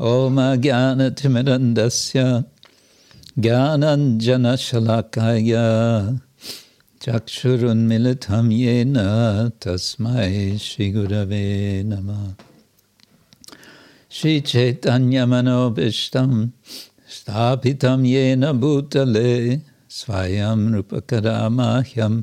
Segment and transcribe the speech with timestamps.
[0.00, 2.44] ॐ ज्ञानतिमिरन्दस्य
[3.38, 5.52] ज्ञानञ्जनशलाकाय
[7.02, 8.96] चक्षुरुन्मिलितं येन
[9.62, 12.34] तस्मै श्रीगुरवे नमः।
[14.10, 16.48] श्रीचैतन्यमनोभीष्टं
[17.16, 19.60] स्थापितं येन भूतले
[19.90, 22.22] स्वयं रूपकरामाह्यं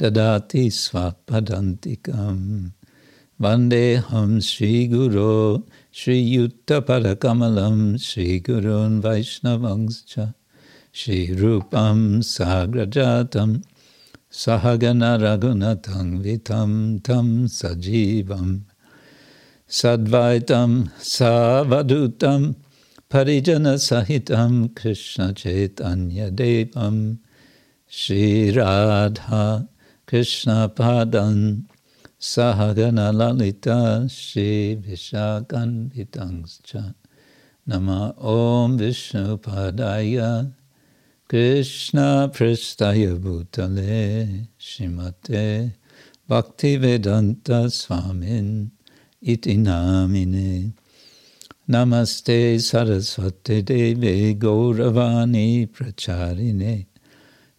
[0.00, 0.70] ददाति
[3.44, 5.62] Vandeham Sri Guru
[5.92, 10.34] Sri Yutta Parakamalam Sri Gurun Vaishnavangscha
[10.90, 13.62] Sri Rupam Sagrajatam
[14.32, 18.62] Sahagana Raghunatang Vitam Tam Sajivam
[19.68, 22.56] Sadvaitam Savadutam
[23.10, 27.18] Parijana Sahitam Krishna Chaitanya Devam
[27.86, 29.68] Sri Radha
[30.06, 31.64] Krishna Padam.
[32.20, 36.94] Sahagana Lalita Shri Vishakan Vitangscha
[37.66, 40.52] Nama Om Vishnu Padaya
[41.26, 44.46] Krishna Pristaya Bhutale.
[44.58, 45.72] Shimate
[46.28, 48.70] Bhaktivedanta Swamin.
[49.22, 50.72] Iti namine.
[51.68, 56.86] Namaste Saraswati Devi Gauravani Pracharine.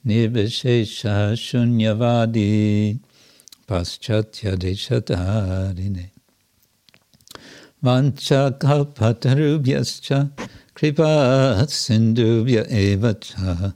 [0.05, 2.99] Nirvishesha Shunyavadi
[3.67, 6.11] Paschatya Deshatarine
[7.83, 10.31] Vancha Kalpatarubhyascha
[10.73, 13.73] Kripa Sindhubhya Evacha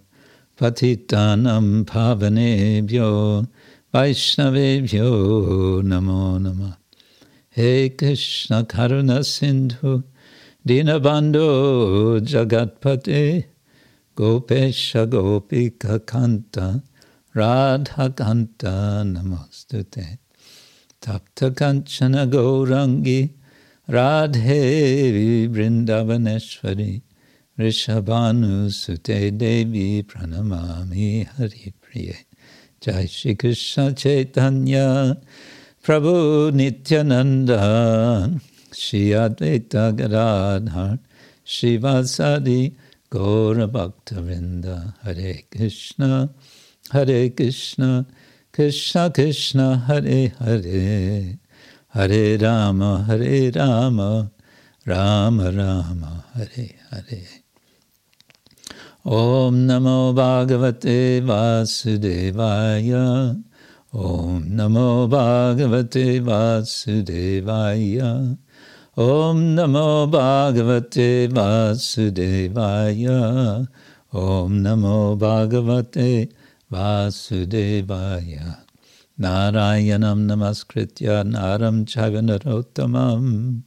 [0.58, 3.48] Patitanam Pavanebhyo
[3.94, 6.78] Vaishnavebhyo Namo Namah
[7.50, 10.04] He Karuna Sindhu
[17.36, 20.18] Dinabando Jagatpate Gopesha Radha Kanta Namostute
[21.02, 23.30] Tapta Kanchana Gaurangi
[23.90, 27.02] Radhe Vrindavaneshwari
[27.58, 32.18] Rishabhanu Sute Devi Pranamami Hari Priye.
[32.82, 35.18] Jai Shri Krishna Chaitanya
[35.84, 38.40] Prabhu Nityananda,
[38.74, 41.00] Shri Advaita Gadadhar,
[41.46, 42.76] Shivasadi
[43.10, 46.30] Gaura Bhaktavinda, Hare Krishna,
[46.94, 48.04] हरे कृष्ण
[48.54, 51.38] कृष्ण कृष्ण हरे हरे
[51.94, 54.00] हरे राम हरे राम
[54.88, 56.04] राम राम
[56.36, 57.24] हरे हरे
[59.08, 62.92] ॐ नमो भागवते वासुदेवाय
[63.96, 67.98] ॐ नमो भागवते वासुदेवाय
[69.00, 73.06] ॐ नमो भागवते वासुदेवाय
[74.26, 76.10] ॐ नमो भागवते
[76.72, 78.54] वासुदेवाय।
[79.20, 83.62] नारायणं नमस्कृत्य नारं चगनरोत्तमं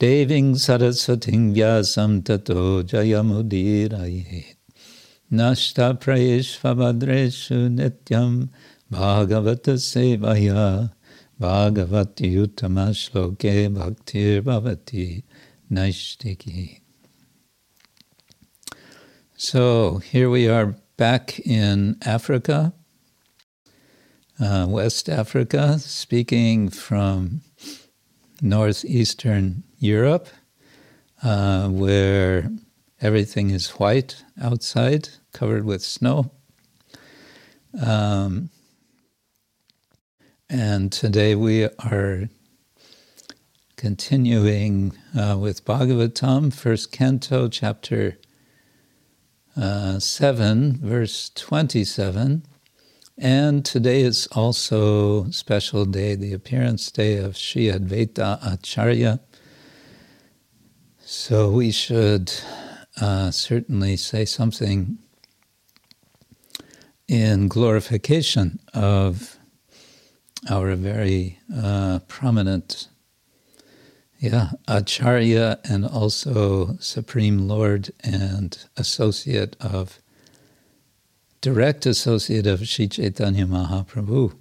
[0.00, 4.44] देवीं सरस्वतीं व्यासं ततो जयमुदीरये।
[5.32, 8.46] नष्टप्रयेष्वभद्रेषु नित्यं
[8.92, 10.90] भागवतसेवया।
[11.40, 15.22] भागवत्युत्तमश्लोके भक्तिर्भवति
[15.72, 16.82] नैष्टिकी
[19.38, 22.72] So, here we are back in Africa,
[24.40, 27.42] uh, West Africa, speaking from
[28.40, 30.28] northeastern Europe,
[31.22, 32.50] uh, where
[33.00, 36.30] everything is white outside, covered with snow.
[37.84, 38.50] Um,
[40.48, 42.28] and today we are
[43.76, 48.16] continuing uh, with Bhagavatam, first canto, chapter
[49.56, 52.42] uh, 7, verse 27.
[53.18, 59.20] And today is also special day, the appearance day of Sri Advaita Acharya.
[61.00, 62.32] So we should
[63.00, 64.98] uh, certainly say something
[67.08, 69.38] in glorification of
[70.50, 72.88] our very uh, prominent,
[74.18, 80.00] yeah, Acharya and also Supreme Lord and associate of,
[81.40, 84.34] direct associate of Sri Chaitanya Mahaprabhu.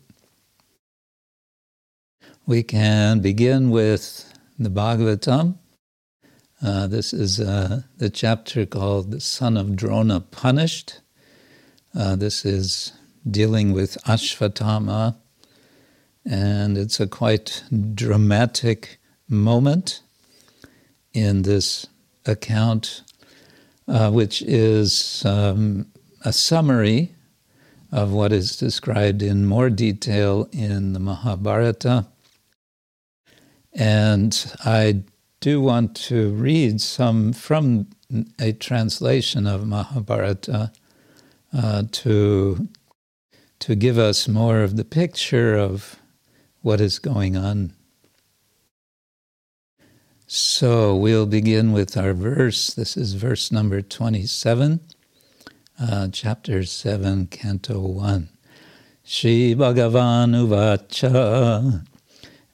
[2.46, 5.58] We can begin with the Bhagavatam.
[6.64, 11.02] Uh, this is uh, the chapter called The Son of Drona Punished.
[11.94, 12.94] Uh, this is
[13.30, 15.16] dealing with Ashvatthama
[16.26, 17.64] and it's a quite
[17.94, 20.02] dramatic moment
[21.14, 21.88] in this
[22.26, 23.04] account,
[23.88, 25.88] uh, which is um,
[26.24, 27.14] a summary
[27.92, 32.08] of what is described in more detail in the Mahabharata.
[33.74, 35.04] And I
[35.40, 37.88] do want to read some from
[38.40, 40.72] a translation of Mahabharata
[41.54, 42.68] uh, to
[43.60, 45.96] to give us more of the picture of
[46.62, 47.74] what is going on.
[50.28, 52.74] So we'll begin with our verse.
[52.74, 54.80] This is verse number 27,
[55.80, 58.30] uh, chapter 7, canto 1.
[59.04, 61.86] Shri Bhagavan Uvacha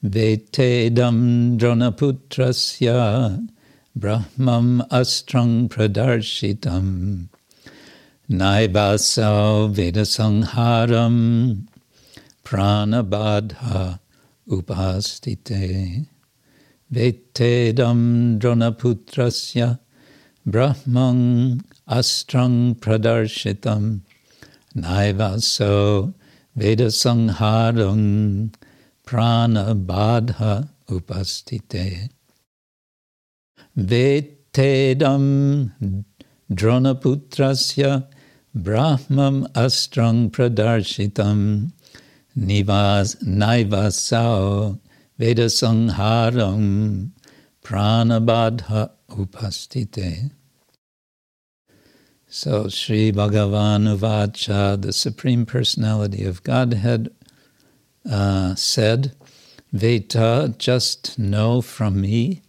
[0.04, 3.48] Vetedam Dronaputrasya
[3.96, 7.28] Brahmam Astrang Pradarshitam
[8.28, 11.66] Naivasau Vedasangharam
[12.44, 13.98] Pranabadha
[14.46, 16.06] Upastite
[16.92, 19.78] Vetedam Dronaputrasya
[20.46, 24.02] Brahmang Astrang Pradarshitam
[24.76, 26.12] Naivaso
[26.58, 28.52] Vedasangharam
[29.06, 32.10] Pranabadha Upastite.
[33.74, 35.70] Vetedam
[36.52, 38.06] Dronaputrasya
[38.54, 41.72] Brahmam Astrang Pradarshitam
[42.36, 44.78] Nivas Naivasao
[45.22, 47.10] Vedasangharam
[47.62, 50.32] Pranabadha Upastite.
[52.26, 57.14] So Sri Bhagavan Uvacha, the Supreme Personality of Godhead,
[58.10, 59.14] uh, said,
[59.72, 62.42] Veta, just know from me,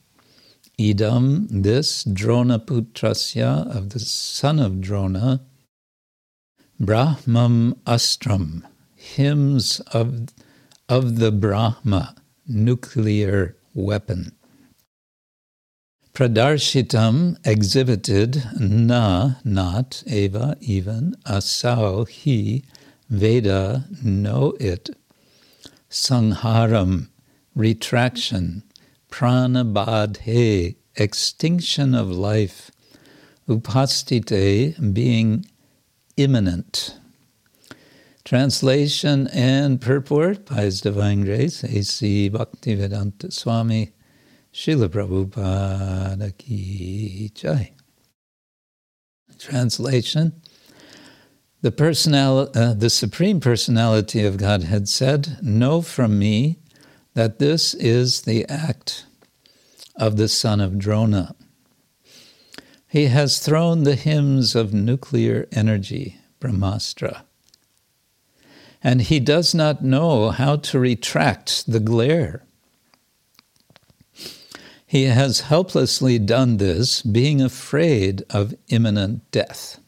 [0.80, 5.42] idam, this, Drona Putrasya, of the son of Drona,
[6.80, 8.64] Brahmam Astram,
[8.96, 10.30] hymns of,
[10.90, 12.16] of the Brahma,
[12.48, 14.36] nuclear weapon.
[16.14, 22.64] Pradarshitam exhibited na, not, eva, even, asau, he,
[23.10, 24.92] Veda, know it,
[25.90, 27.10] sangharam,
[27.56, 28.64] retraction,
[29.10, 32.70] pranabadhe, extinction of life,
[33.48, 35.46] upastite, being
[36.16, 37.00] imminent.
[38.26, 42.30] Translation and purport by His Divine Grace, A.C.
[42.30, 43.92] Bhaktivedanta Swami,
[44.54, 47.74] Srila Prabhupada Ki Jai.
[49.38, 50.42] Translation
[51.64, 56.60] the, personal, uh, the Supreme Personality of Godhead said, Know from me
[57.14, 59.06] that this is the act
[59.96, 61.36] of the son of Drona.
[62.86, 67.22] He has thrown the hymns of nuclear energy, Brahmastra,
[68.84, 72.46] and he does not know how to retract the glare.
[74.86, 79.80] He has helplessly done this, being afraid of imminent death.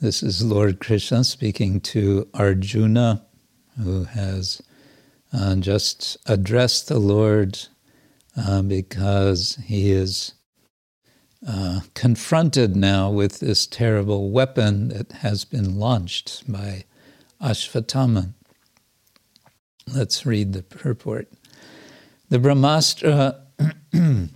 [0.00, 3.24] This is Lord Krishna speaking to Arjuna,
[3.82, 4.60] who has
[5.32, 7.58] uh, just addressed the Lord
[8.36, 10.34] uh, because he is
[11.48, 16.84] uh, confronted now with this terrible weapon that has been launched by
[17.40, 18.32] Ashvatthama.
[19.92, 21.28] Let's read the purport.
[22.30, 23.40] The Brahmastra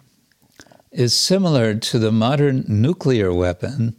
[0.92, 3.96] is similar to the modern nuclear weapon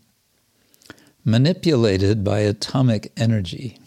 [1.26, 3.78] manipulated by atomic energy.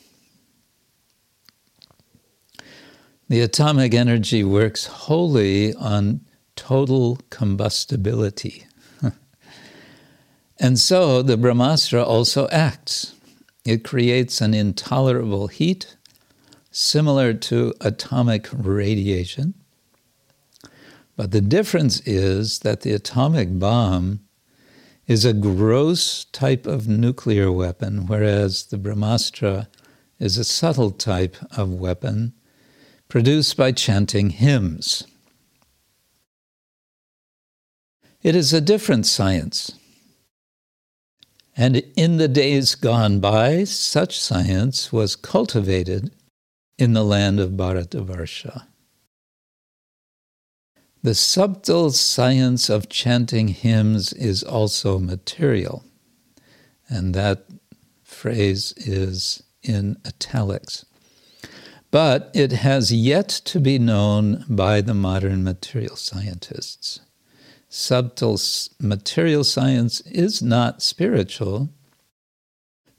[3.29, 6.21] The atomic energy works wholly on
[6.57, 8.67] total combustibility.
[10.61, 13.15] and so the Brahmastra also acts.
[13.65, 15.97] It creates an intolerable heat
[16.71, 19.55] similar to atomic radiation.
[21.17, 24.21] But the difference is that the atomic bomb
[25.07, 29.69] is a gross type of nuclear weapon, whereas the Brahmastra
[30.19, 32.33] is a subtle type of weapon
[33.09, 35.05] produced by chanting hymns.
[38.23, 39.73] It is a different science.
[41.57, 46.11] And in the days gone by, such science was cultivated
[46.79, 48.65] in the land of Bharatavarsha.
[51.03, 55.85] The subtle science of chanting hymns is also material.
[56.89, 57.45] And that
[58.03, 60.85] phrase is in italics.
[61.91, 67.01] But it has yet to be known by the modern material scientists.
[67.75, 68.39] Subtle
[68.81, 71.71] material science is not spiritual,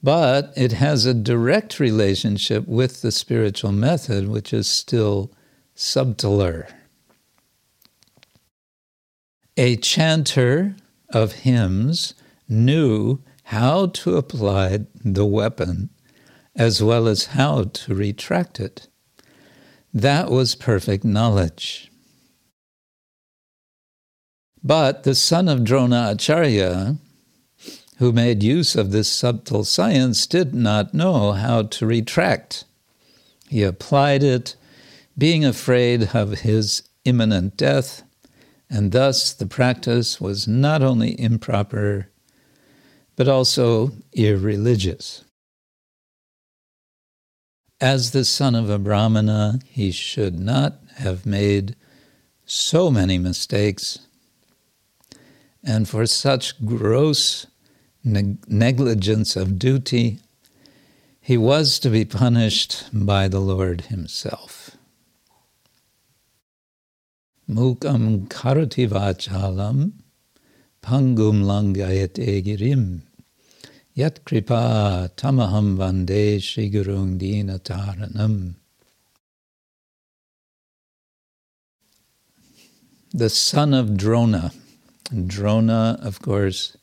[0.02, 5.32] but it has a direct relationship with the spiritual method, which is still
[5.76, 6.68] subtler.
[9.58, 10.76] A chanter
[11.10, 12.16] of hymns
[12.50, 15.92] knew how to apply the weapon
[16.56, 18.88] as well as how to retract it.
[19.94, 21.92] That was perfect knowledge.
[24.64, 26.98] But the son of Drona Acharya,
[27.98, 32.64] who made use of this subtle science, did not know how to retract.
[33.50, 34.56] He applied it,
[35.18, 38.04] being afraid of his imminent death,
[38.70, 42.10] and thus the practice was not only improper,
[43.16, 45.24] but also irreligious.
[47.82, 51.76] As the son of a Brahmana, he should not have made
[52.46, 54.00] so many mistakes,
[55.64, 57.48] and for such gross
[58.04, 60.20] neg- negligence of duty,
[61.22, 64.72] he was to be punished by the Lord himself.
[67.50, 69.94] Mukam karati vachalam
[70.82, 73.02] pangum langayate girim
[73.94, 78.56] yat kripa tamaham vande shigurung dinataranam.
[83.14, 84.52] The son of Drona.
[85.28, 86.78] Drona, of course,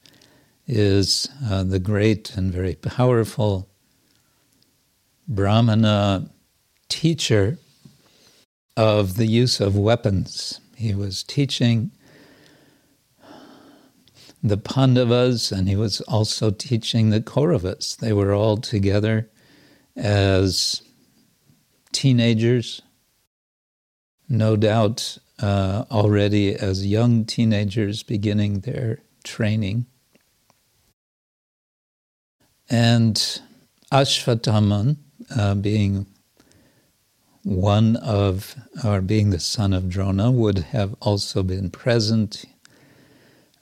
[0.67, 3.69] is uh, the great and very powerful
[5.27, 6.31] Brahmana
[6.89, 7.59] teacher
[8.77, 10.61] of the use of weapons.
[10.77, 11.91] He was teaching
[14.43, 17.97] the Pandavas and he was also teaching the Kauravas.
[17.97, 19.29] They were all together
[19.97, 20.83] as
[21.93, 22.81] teenagers,
[24.29, 29.87] no doubt uh, already as young teenagers beginning their training.
[32.68, 33.16] And
[33.92, 34.97] Ashwatthama,
[35.37, 36.06] uh, being
[37.42, 38.54] one of,
[38.85, 42.44] or being the son of Drona, would have also been present.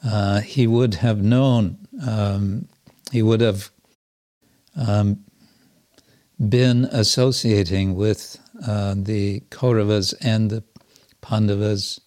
[0.04, 2.68] Uh, he would have known, um,
[3.10, 3.70] he would have
[4.76, 5.24] um,
[6.48, 10.60] been associating with uh, the Kauravas and the
[11.28, 12.00] Pandavas,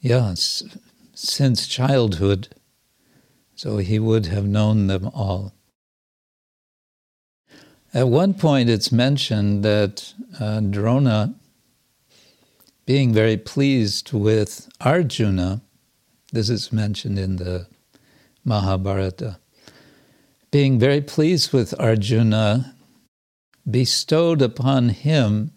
[0.00, 0.64] yes,
[1.14, 2.48] since childhood.
[3.54, 5.52] So he would have known them all.
[7.94, 11.36] At one point, it's mentioned that uh, Drona,
[12.86, 15.60] being very pleased with Arjuna,
[16.32, 17.68] this is mentioned in the
[18.44, 19.38] Mahabharata,
[20.50, 22.74] being very pleased with Arjuna,
[23.70, 25.52] bestowed upon him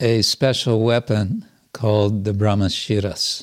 [0.00, 1.46] a special weapon
[1.82, 3.42] called the Brahmashiras.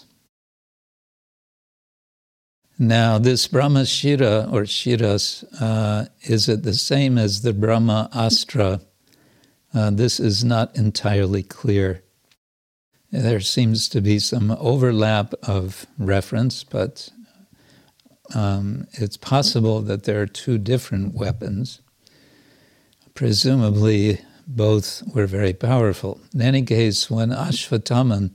[2.80, 8.80] Now, this Brahma Shira or Shiras, uh, is it the same as the Brahma Astra?
[9.74, 12.02] Uh, this is not entirely clear.
[13.12, 17.10] There seems to be some overlap of reference, but
[18.34, 21.82] um, it's possible that there are two different weapons.
[23.16, 26.20] Presumably, both were very powerful.
[26.34, 28.32] In any case, when Ashwatthama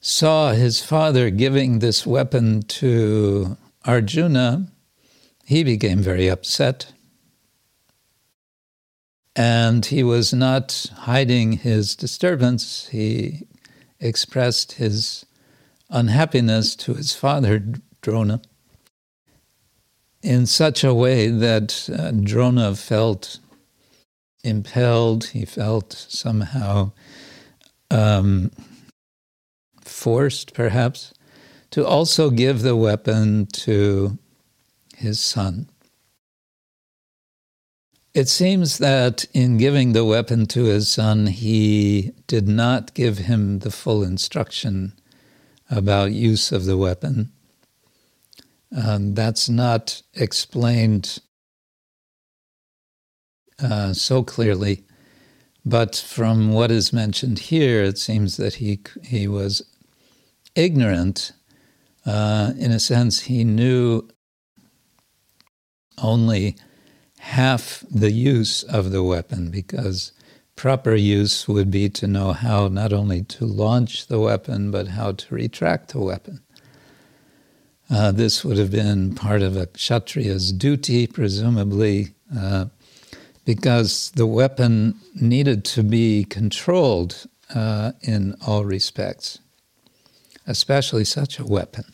[0.00, 4.68] saw his father giving this weapon to Arjuna,
[5.44, 6.92] he became very upset.
[9.34, 12.88] And he was not hiding his disturbance.
[12.88, 13.48] He
[13.98, 15.26] expressed his
[15.90, 17.64] unhappiness to his father,
[18.00, 18.42] Drona,
[20.22, 23.40] in such a way that uh, Drona felt
[24.44, 26.92] impelled, he felt somehow
[27.90, 28.50] um,
[29.82, 31.12] forced, perhaps,
[31.70, 34.18] to also give the weapon to
[34.96, 35.68] his son.
[38.14, 43.60] It seems that in giving the weapon to his son, he did not give him
[43.60, 44.94] the full instruction
[45.70, 47.30] about use of the weapon.
[48.76, 51.20] Um, that's not explained
[53.62, 54.84] uh, so clearly,
[55.64, 59.62] but from what is mentioned here, it seems that he he was
[60.54, 61.32] ignorant.
[62.06, 64.08] Uh, in a sense, he knew
[66.00, 66.56] only
[67.18, 70.12] half the use of the weapon because
[70.56, 75.12] proper use would be to know how not only to launch the weapon but how
[75.12, 76.40] to retract the weapon.
[77.90, 82.66] Uh, this would have been part of a kshatriya's duty, presumably, uh,
[83.48, 89.38] because the weapon needed to be controlled uh, in all respects
[90.48, 91.84] especially such a weapon.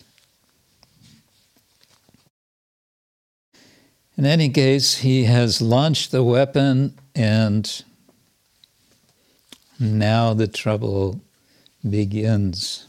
[4.17, 7.85] In any case, he has launched the weapon, and
[9.81, 11.21] now the trouble
[11.89, 12.87] begins.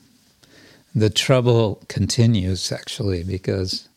[0.94, 3.90] The trouble continues, actually, because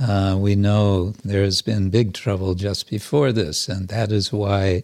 [0.00, 4.82] uh, we know there has been big trouble just before this, and that is why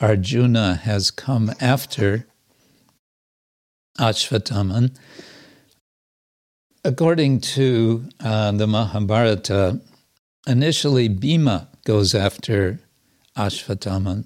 [0.00, 2.26] Arjuna has come after
[3.98, 4.90] Ashwatthama
[6.84, 9.80] according to uh, the Mahabharata,
[10.46, 12.80] initially Bhima goes after
[13.36, 14.24] Ashvatthama.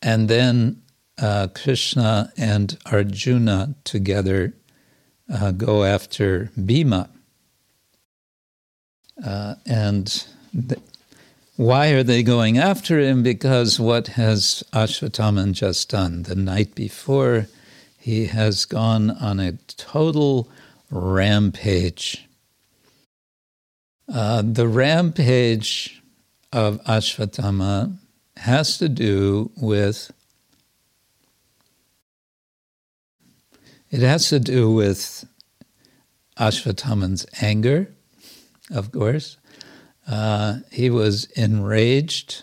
[0.00, 0.82] And then
[1.20, 4.54] uh, Krishna and Arjuna together
[5.32, 7.10] uh, go after Bhima.
[9.24, 10.80] Uh, and th-
[11.56, 13.22] why are they going after him?
[13.22, 16.22] Because what has Ashwatthama just done?
[16.22, 17.48] The night before,
[17.98, 20.48] he has gone on a total
[20.90, 22.26] rampage.
[24.12, 26.00] Uh, the rampage
[26.52, 27.96] of Ashwatthama
[28.36, 30.12] has to do with
[33.90, 35.26] it has to do with
[36.38, 37.90] Ashwatthama's anger,
[38.70, 39.36] of course.
[40.06, 42.42] Uh, he was enraged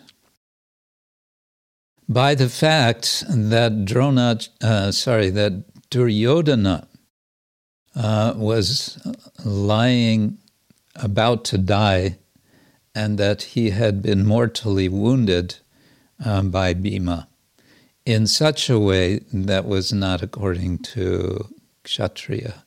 [2.08, 6.88] by the fact that Drona, uh, sorry, that Duryodhana
[7.96, 9.02] uh, was
[9.44, 10.38] lying
[10.96, 12.18] about to die
[12.94, 15.58] and that he had been mortally wounded
[16.24, 17.28] um, by Bhima
[18.06, 21.50] in such a way that was not according to
[21.84, 22.64] Kshatriya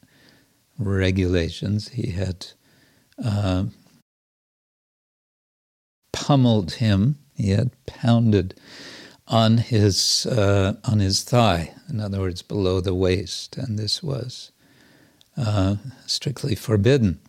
[0.79, 1.91] regulations.
[1.91, 2.49] He had
[3.23, 3.65] uh,
[6.13, 8.55] pummeled him, he had pounded
[9.27, 14.53] on his, uh, on his thigh, in other words, below the waist, and this was
[15.37, 17.21] uh, strictly forbidden.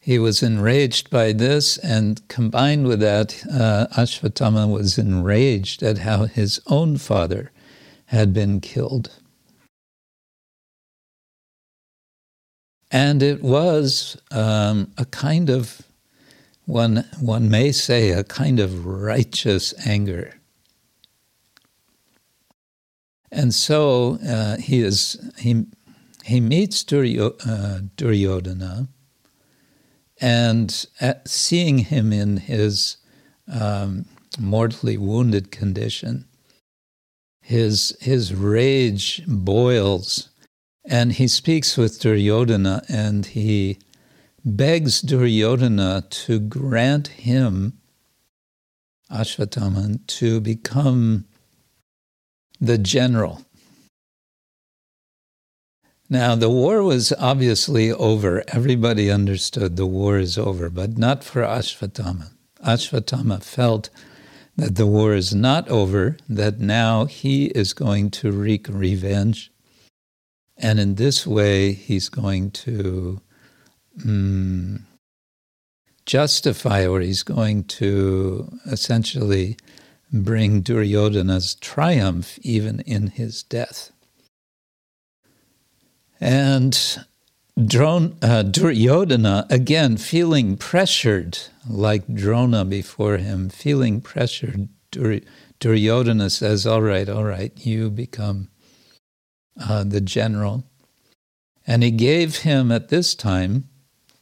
[0.00, 6.24] He was enraged by this, and combined with that, uh, Ashwatthama was enraged at how
[6.24, 7.50] his own father
[8.06, 9.10] had been killed.
[12.90, 15.82] And it was um, a kind of,
[16.64, 20.34] one, one may say, a kind of righteous anger.
[23.30, 25.66] And so uh, he is he
[26.24, 28.88] he meets uh, Duryodhana
[30.20, 30.86] and
[31.26, 32.96] seeing him in his
[33.50, 34.06] um,
[34.38, 36.26] mortally wounded condition,
[37.40, 40.28] his, his rage boils,
[40.88, 43.78] and he speaks with Duryodhana and he
[44.44, 47.78] begs Duryodhana to grant him,
[49.10, 51.26] Ashwatthama, to become
[52.60, 53.42] the general
[56.10, 58.42] now, the war was obviously over.
[58.48, 62.30] Everybody understood the war is over, but not for Ashwatthama.
[62.66, 63.90] Ashwatthama felt
[64.56, 69.52] that the war is not over, that now he is going to wreak revenge.
[70.58, 73.20] And in this way, he's going to
[74.04, 74.86] um,
[76.04, 79.56] justify or he's going to essentially
[80.12, 83.92] bring Duryodhana's triumph even in his death.
[86.20, 87.04] And
[87.66, 95.20] Drone, uh, Duryodhana, again, feeling pressured like Drona before him, feeling pressured, Dur-
[95.60, 98.48] Duryodhana says, All right, all right, you become
[99.60, 100.64] uh, the general.
[101.66, 103.68] And he gave him at this time,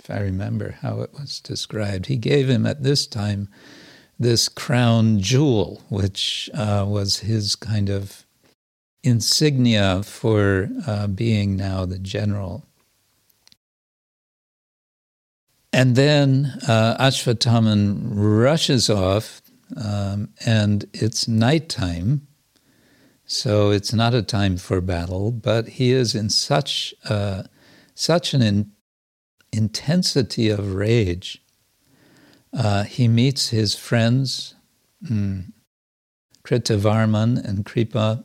[0.01, 3.49] if I remember how it was described, he gave him at this time
[4.19, 8.25] this crown jewel, which uh, was his kind of
[9.03, 12.65] insignia for uh, being now the general.
[15.73, 19.43] And then uh, Ashwatthama rushes off,
[19.77, 22.27] um, and it's nighttime,
[23.27, 25.33] so it's not a time for battle.
[25.33, 27.45] But he is in such uh,
[27.95, 28.73] such an in-
[29.53, 31.43] intensity of rage.
[32.57, 34.55] Uh, he meets his friends,
[35.05, 35.53] mm,
[36.45, 38.25] Kritavarman and Kripa,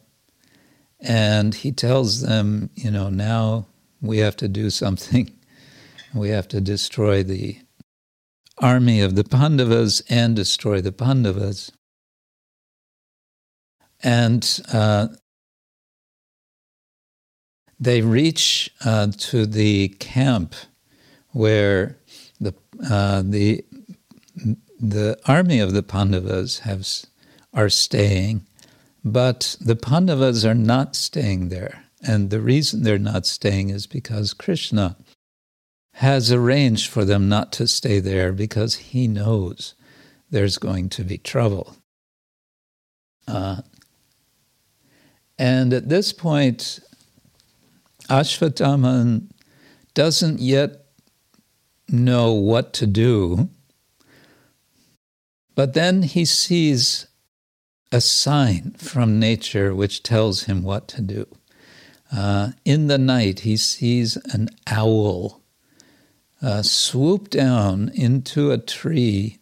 [1.00, 3.66] and he tells them, you know, now
[4.02, 5.32] we have to do something.
[6.14, 7.58] We have to destroy the
[8.60, 11.72] army of the Pandavas and destroy the Pandavas.
[14.04, 15.08] And uh,
[17.80, 20.56] they reach uh, to the camp
[21.30, 21.98] where
[22.40, 22.54] the
[22.90, 23.66] uh, the
[24.80, 26.88] the army of the Pandavas have
[27.54, 28.48] are staying,
[29.04, 31.84] but the Pandavas are not staying there.
[32.04, 34.98] And the reason they're not staying is because Krishna
[35.96, 39.76] has arranged for them not to stay there because he knows
[40.30, 41.76] there's going to be trouble.
[43.28, 43.62] Uh,
[45.42, 46.80] and at this point,
[48.10, 49.24] Ashwatthama
[49.96, 50.86] doesn't yet
[51.90, 53.50] know what to do,
[55.56, 57.08] but then he sees
[57.92, 61.26] a sign from nature which tells him what to do.
[62.12, 65.42] uh, in the night he sees an owl
[66.42, 69.38] uh, swoop down into a tree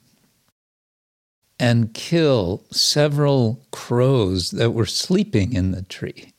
[1.60, 6.34] and kill several crows that were sleeping in the tree.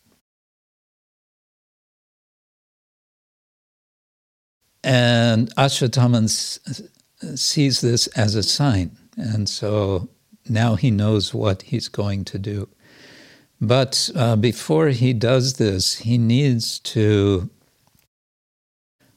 [4.83, 6.29] And Ashwatthama
[7.37, 8.97] sees this as a sign.
[9.17, 10.09] And so
[10.49, 12.69] now he knows what he's going to do.
[13.61, 17.51] But uh, before he does this, he needs to,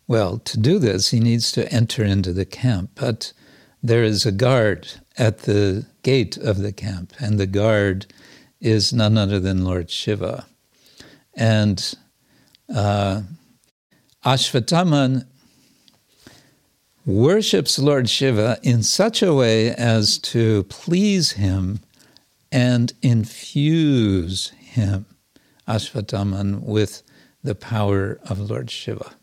[0.05, 2.91] well, to do this, he needs to enter into the camp.
[2.95, 3.31] But
[3.81, 8.07] there is a guard at the gate of the camp, and the guard
[8.59, 10.45] is none other than Lord Shiva.
[11.35, 11.95] And
[12.73, 13.21] uh,
[14.25, 15.25] Ashwatthama
[17.05, 21.81] worships Lord Shiva in such a way as to please him
[22.51, 25.05] and infuse him,
[25.67, 27.03] Ashvataman, with
[27.43, 29.15] the power of Lord Shiva.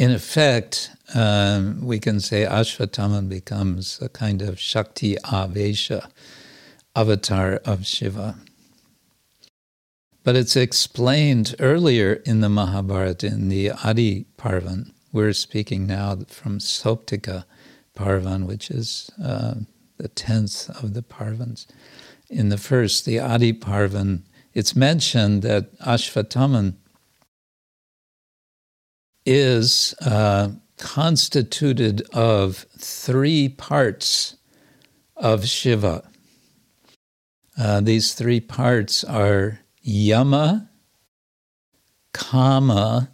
[0.00, 6.10] In effect, um, we can say Ashwatthama becomes a kind of Shakti Avesha,
[6.96, 8.36] avatar of Shiva.
[10.24, 14.94] But it's explained earlier in the Mahabharata, in the Adi Parvan.
[15.12, 17.44] We're speaking now from Sauptika
[17.94, 19.56] Parvan, which is uh,
[19.98, 21.66] the tenth of the Parvans.
[22.30, 26.76] In the first, the Adi Parvan, it's mentioned that Ashwatthama
[29.32, 34.36] is uh, constituted of three parts
[35.16, 36.02] of Shiva.
[37.56, 40.68] Uh, these three parts are Yama,
[42.12, 43.12] Kama,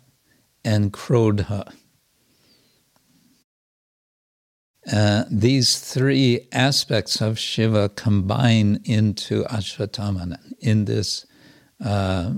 [0.64, 1.70] and Krodha.
[4.90, 10.38] Uh, these three aspects of Shiva combine into Ashwatthama.
[10.60, 11.26] In this,
[11.84, 12.32] uh,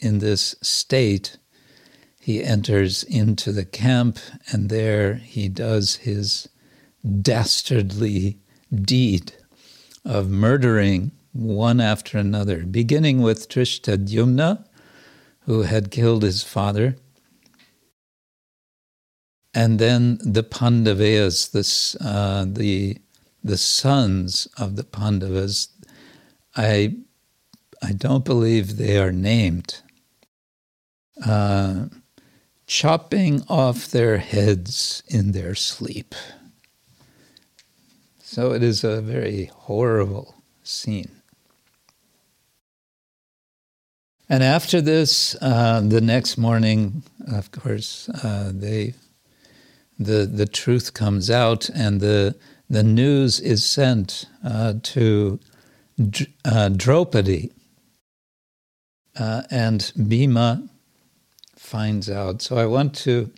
[0.00, 1.36] in this state,
[2.22, 4.18] he enters into the camp,
[4.52, 6.48] and there he does his
[7.22, 8.38] dastardly
[8.70, 9.32] deed
[10.04, 14.66] of murdering one after another, beginning with Dhrishtadyumna,
[15.44, 16.96] who had killed his father,
[19.54, 22.98] and then the Pandavas, the, uh, the,
[23.42, 25.68] the sons of the Pandavas.
[26.54, 26.96] I,
[27.82, 29.80] I don't believe they are named.
[31.24, 31.86] Uh,
[32.70, 36.14] chopping off their heads in their sleep.
[38.22, 41.10] So it is a very horrible scene.
[44.28, 48.94] And after this, uh, the next morning, of course, uh, they
[49.98, 52.36] the the truth comes out, and the
[52.68, 55.40] the news is sent uh, to
[56.44, 57.50] uh, Draupadi,
[59.18, 60.70] uh, and Bhima
[61.70, 62.42] finds out.
[62.42, 63.30] So I want to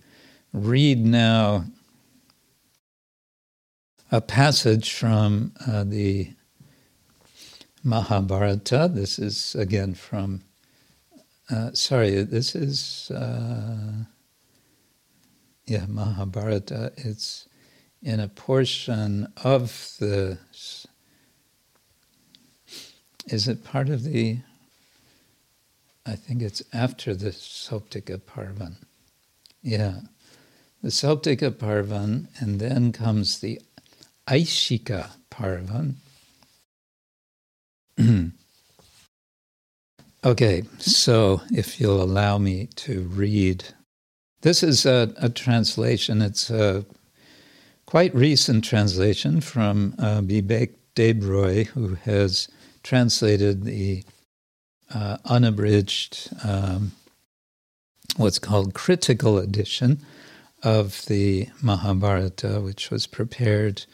[0.52, 1.66] read now
[4.10, 6.32] a passage from uh, the
[7.84, 8.90] Mahabharata.
[8.92, 10.42] This is again from
[11.52, 14.04] uh, sorry, this is, uh,
[15.66, 16.92] yeah, Mahabharata.
[16.96, 17.46] It's
[18.00, 20.38] in a portion of the.
[23.26, 24.38] Is it part of the.
[26.04, 28.76] I think it's after the Sauptika Parvan.
[29.62, 30.00] Yeah.
[30.82, 33.60] The Sauptika Parvan, and then comes the
[34.26, 35.96] Aishika Parvan.
[40.24, 43.64] Okay, so if you'll allow me to read,
[44.42, 46.22] this is a, a translation.
[46.22, 46.84] It's a
[47.86, 52.46] quite recent translation from uh, Bibek Debroy, who has
[52.84, 54.04] translated the
[54.94, 56.92] uh, unabridged, um,
[58.16, 60.00] what's called critical edition
[60.62, 63.84] of the Mahabharata, which was prepared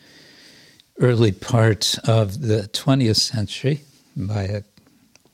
[1.00, 3.80] early part of the 20th century
[4.16, 4.62] by a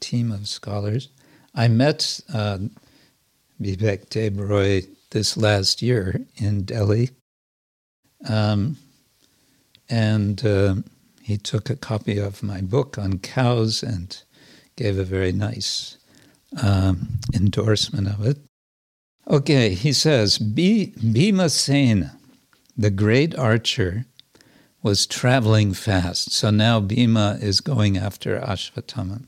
[0.00, 1.09] team of scholars.
[1.55, 2.59] I met uh,
[3.61, 7.11] Bibek Debroy this last year in Delhi,
[8.29, 8.77] um,
[9.88, 10.77] and uh,
[11.22, 14.22] he took a copy of my book on cows and
[14.76, 15.96] gave a very nice
[16.62, 18.38] um, endorsement of it.
[19.28, 22.18] Okay, he says Bhima Sena,
[22.76, 24.04] the great archer,
[24.82, 26.32] was traveling fast.
[26.32, 29.24] So now Bhima is going after Ashwatthama.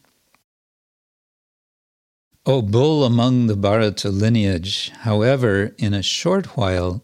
[2.44, 7.02] O bull among the Bharata lineage, however, in a short while,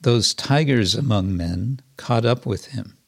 [0.00, 2.98] those tigers among men caught up with him.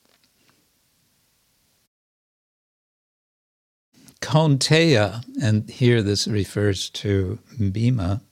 [4.25, 8.23] Kaunteya, and here this refers to Bhima,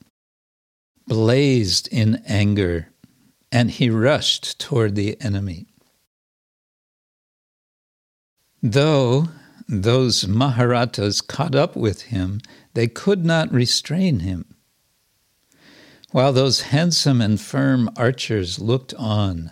[1.05, 2.87] blazed in anger
[3.51, 5.67] and he rushed toward the enemy.
[8.63, 9.27] Though
[9.67, 12.41] those Maharathas caught up with him,
[12.73, 14.55] they could not restrain him.
[16.09, 19.51] While those handsome and firm archers looked on,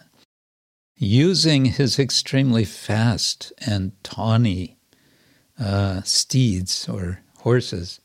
[0.95, 4.79] using his extremely fast and tawny
[5.61, 7.99] uh, steeds or horses,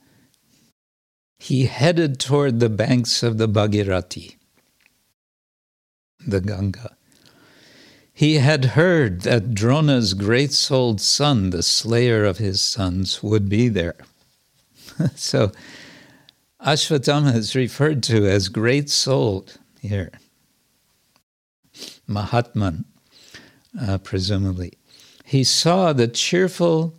[1.38, 4.36] he headed toward the banks of the Bhagirathi
[6.26, 6.96] the Ganga.
[8.12, 13.68] He had heard that Drona's great souled son, the slayer of his sons, would be
[13.68, 13.96] there.
[15.14, 15.52] so
[16.64, 20.12] Ashwatthama is referred to as great souled here.
[22.08, 22.84] Mahatman,
[23.80, 24.72] uh, presumably.
[25.24, 26.94] He saw the cheerful,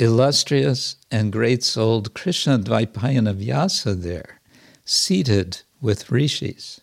[0.00, 4.40] illustrious, and great souled Krishna Dvaipayana Vyasa there,
[4.84, 6.80] seated with rishis.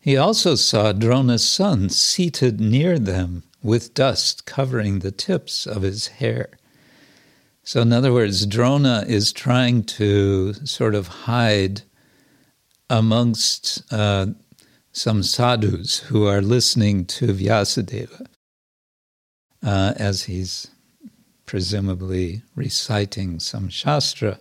[0.00, 6.08] He also saw Drona's son seated near them with dust covering the tips of his
[6.08, 6.50] hair.
[7.62, 11.82] So, in other words, Drona is trying to sort of hide
[12.90, 14.26] amongst uh,
[14.90, 18.26] some sadhus who are listening to Vyasadeva
[19.62, 20.68] uh, as he's
[21.46, 24.38] presumably reciting some shastra.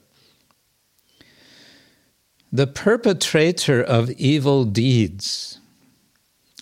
[2.51, 5.59] The perpetrator of evil deeds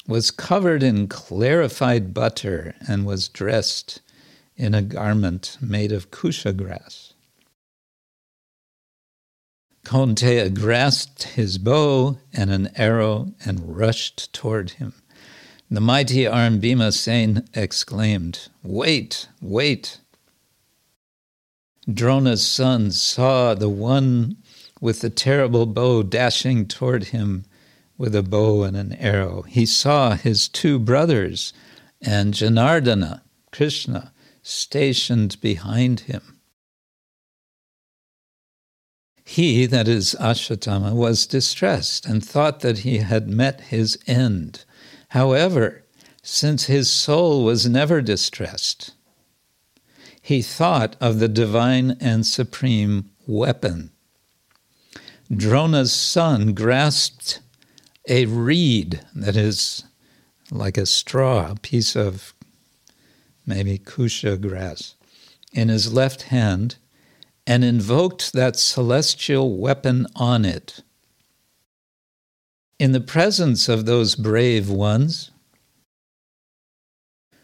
[0.08, 4.02] was covered in clarified butter and was dressed
[4.58, 7.14] in a garment made of kusha grass.
[9.84, 14.94] Kaunteya grasped his bow and an arrow and rushed toward him.
[15.72, 20.00] The mighty arm Bhimasen exclaimed, Wait, wait!
[21.88, 24.38] Drona's son saw the one
[24.82, 27.46] with the terrible bow dashing toward him
[28.00, 29.44] with a bow and an arrow.
[29.44, 31.54] He saw his two brothers
[32.02, 36.40] and Janardana, Krishna, stationed behind him.
[39.24, 44.66] He, that is Ashwatthama, was distressed and thought that he had met his end.
[45.10, 45.84] However,
[46.22, 48.94] since his soul was never distressed,
[50.22, 53.92] he thought of the divine and supreme weapon
[55.32, 57.40] Drona's son grasped
[58.08, 59.84] a reed that is
[60.50, 62.34] like a straw, a piece of
[63.46, 64.96] maybe kusha grass,
[65.54, 66.78] in his left hand
[67.46, 70.82] and invoked that celestial weapon on it.
[72.80, 75.32] In the presence of those brave ones,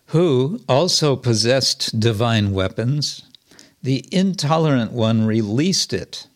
[0.08, 3.24] who also possessed divine weapons,
[3.84, 6.28] the intolerant one released it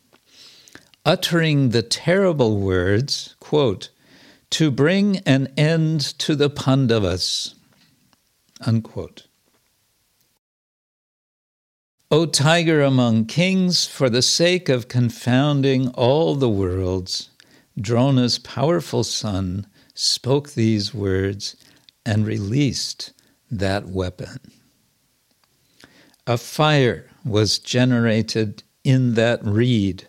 [1.05, 3.89] uttering the terrible words, quote,
[4.51, 7.55] to bring an end to the Pandavas,
[8.62, 9.25] unquote.
[12.12, 17.29] O tiger among kings, for the sake of confounding all the worlds,
[17.79, 21.55] Drona's powerful son spoke these words
[22.05, 23.12] and released
[23.51, 24.39] that weapon.
[26.25, 30.08] A fire was generated in that reed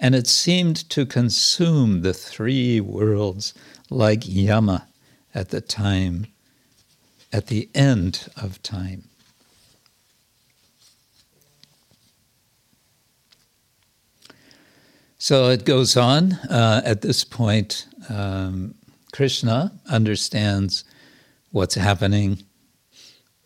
[0.00, 3.52] and it seemed to consume the three worlds
[3.90, 4.88] like Yama
[5.34, 6.26] at the time,
[7.32, 9.09] at the end of time.
[15.22, 16.32] So it goes on.
[16.48, 18.74] Uh, at this point, um,
[19.12, 20.82] Krishna understands
[21.50, 22.42] what's happening,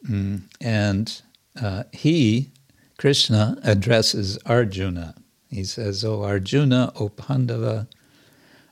[0.08, 1.22] mm, and
[1.60, 2.52] uh, he,
[2.96, 5.16] Krishna, addresses Arjuna.
[5.50, 7.88] He says, O Arjuna, O Pandava,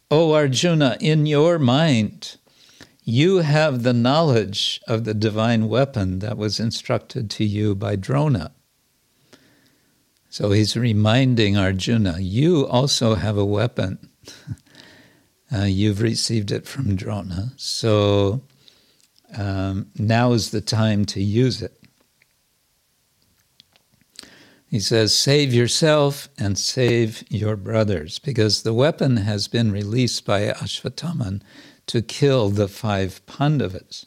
[0.09, 2.37] O Arjuna, in your mind,
[3.03, 8.53] you have the knowledge of the divine weapon that was instructed to you by Drona.
[10.33, 13.99] So he's reminding Arjuna, you also have a weapon.
[15.55, 17.53] uh, you've received it from Drona.
[17.59, 18.41] So
[19.37, 21.79] um, now is the time to use it.
[24.71, 30.47] He says, Save yourself and save your brothers, because the weapon has been released by
[30.47, 31.43] Ashwatthama
[31.89, 34.07] to kill the five Pandavas.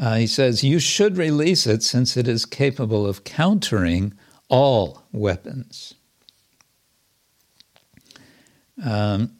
[0.00, 4.14] Uh, he says, You should release it since it is capable of countering
[4.48, 5.94] all weapons.
[8.84, 9.38] Um,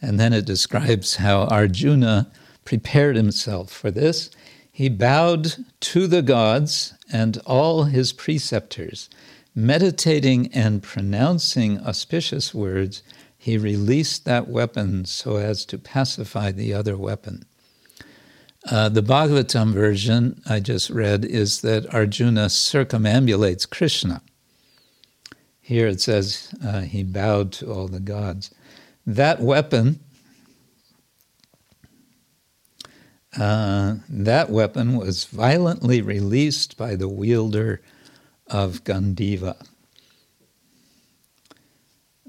[0.00, 2.30] And then it describes how Arjuna
[2.64, 4.30] prepared himself for this.
[4.70, 9.10] He bowed to the gods and all his preceptors.
[9.54, 13.02] Meditating and pronouncing auspicious words,
[13.48, 17.46] he released that weapon so as to pacify the other weapon.
[18.70, 24.20] Uh, the Bhagavatam version I just read is that Arjuna circumambulates Krishna.
[25.62, 28.54] Here it says uh, he bowed to all the gods.
[29.06, 30.00] That weapon,
[33.40, 37.80] uh, that weapon was violently released by the wielder
[38.46, 39.67] of Gandiva.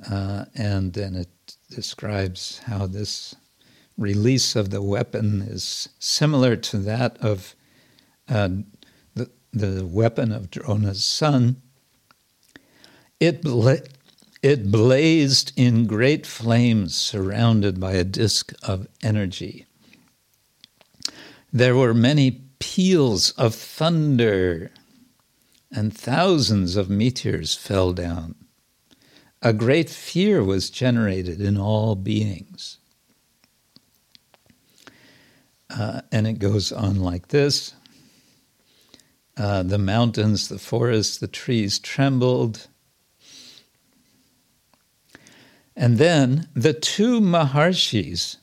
[0.09, 3.35] Uh, and then it describes how this
[3.97, 7.55] release of the weapon is similar to that of
[8.29, 8.49] uh,
[9.15, 11.61] the, the weapon of Drona's son.
[13.19, 13.81] It, bla-
[14.41, 19.65] it blazed in great flames surrounded by a disk of energy.
[21.51, 24.71] There were many peals of thunder,
[25.71, 28.35] and thousands of meteors fell down.
[29.41, 32.77] A great fear was generated in all beings.
[35.69, 37.73] Uh, and it goes on like this
[39.37, 42.67] uh, The mountains, the forests, the trees trembled.
[45.75, 48.35] And then the two Maharshis,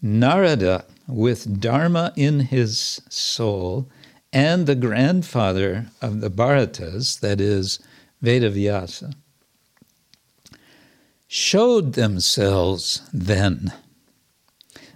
[0.00, 3.90] Narada with Dharma in his soul,
[4.32, 7.78] and the grandfather of the Bharatas, that is,
[8.24, 9.14] Vedavyasa,
[11.32, 13.72] showed themselves then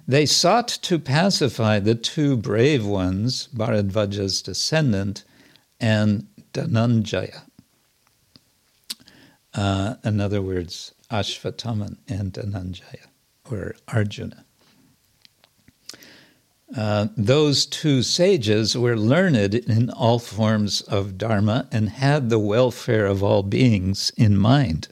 [0.06, 5.24] they sought to pacify the two brave ones, Bharadvaja's descendant
[5.80, 7.40] and Dhananjaya.
[9.54, 13.06] Uh, in other words, Ashvatthama and Dhananjaya,
[13.50, 14.44] or Arjuna.
[16.76, 23.06] Uh, those two sages were learned in all forms of Dharma and had the welfare
[23.06, 24.88] of all beings in mind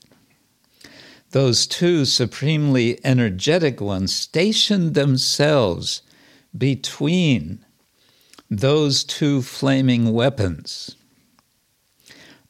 [1.34, 6.00] those two supremely energetic ones stationed themselves
[6.56, 7.58] between
[8.48, 10.94] those two flaming weapons.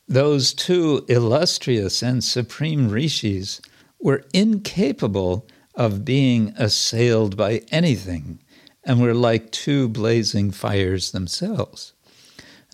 [0.07, 3.63] Those two illustrious and supreme rishis
[4.01, 8.39] were incapable of being assailed by anything
[8.85, 11.95] and were like two blazing fires themselves.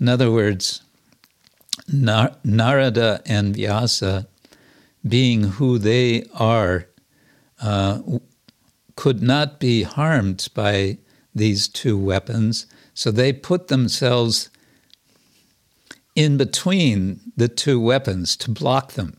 [0.00, 0.82] In other words,
[1.86, 4.26] Narada and Vyasa
[5.06, 6.86] being who they are,
[7.62, 8.00] uh,
[8.96, 10.98] could not be harmed by
[11.34, 12.66] these two weapons.
[12.94, 14.50] So they put themselves
[16.14, 19.16] in between the two weapons to block them.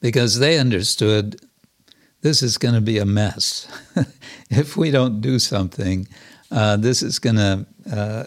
[0.00, 1.40] Because they understood
[2.22, 3.66] this is going to be a mess.
[4.50, 6.06] if we don't do something,
[6.50, 8.24] uh, this is going to uh,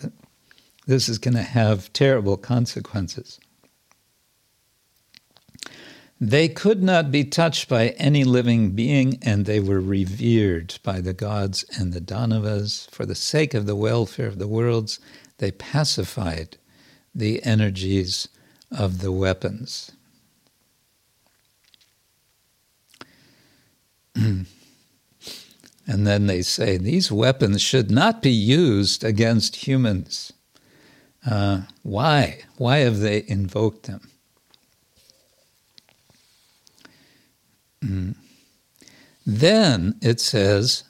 [0.86, 3.40] this is going to have terrible consequences.
[6.26, 11.12] They could not be touched by any living being, and they were revered by the
[11.12, 12.90] gods and the Danavas.
[12.92, 15.02] For the sake of the welfare of the worlds,
[15.40, 16.56] they pacified
[17.14, 18.30] the energies
[18.72, 19.92] of the weapons.
[24.16, 24.48] and
[25.86, 30.32] then they say these weapons should not be used against humans.
[31.30, 32.44] Uh, why?
[32.56, 34.13] Why have they invoked them?
[37.84, 38.16] Mm.
[39.26, 40.84] Then it says,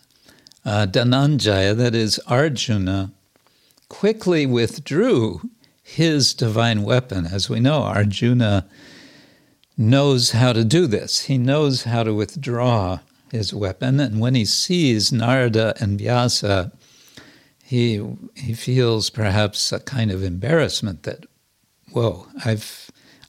[0.66, 3.12] uh, Dhananjaya, that is Arjuna,
[3.90, 5.42] quickly withdrew
[5.84, 7.26] his divine weapon.
[7.26, 8.66] As we know, Arjuna
[9.78, 11.26] knows how to do this.
[11.26, 13.00] He knows how to withdraw
[13.32, 14.00] his weapon.
[14.00, 16.72] And when he sees Narada and Vyasa,
[17.64, 18.04] he,
[18.36, 21.26] he feels perhaps a kind of embarrassment that,
[21.92, 22.83] whoa, I've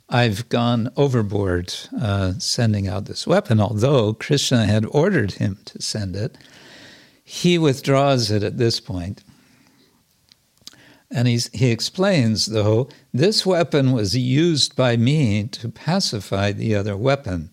[0.09, 6.15] I've gone overboard uh, sending out this weapon, although Krishna had ordered him to send
[6.15, 6.37] it.
[7.25, 9.25] He withdraws it at this point.
[11.11, 16.97] And he's, he explains, though, this weapon was used by me to pacify the other
[16.97, 17.51] weapon.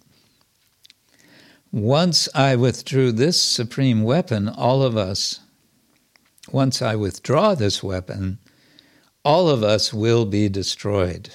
[1.72, 5.40] Once I withdrew this supreme weapon, all of us,
[6.52, 8.40] once I withdraw this weapon,
[9.24, 11.30] all of us will be destroyed.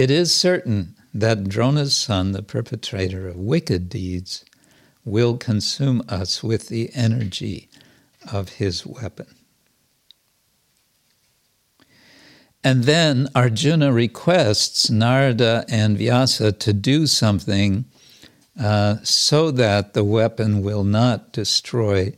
[0.00, 4.46] It is certain that Drona's son, the perpetrator of wicked deeds,
[5.04, 7.68] will consume us with the energy
[8.32, 9.26] of his weapon.
[12.64, 17.84] And then Arjuna requests Narada and Vyasa to do something
[18.58, 22.16] uh, so that the weapon will not destroy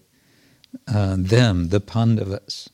[0.87, 2.71] uh, them, the Pandavas.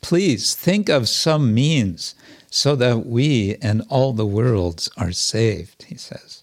[0.00, 2.14] Please think of some means
[2.56, 6.42] so that we and all the worlds are saved, he says.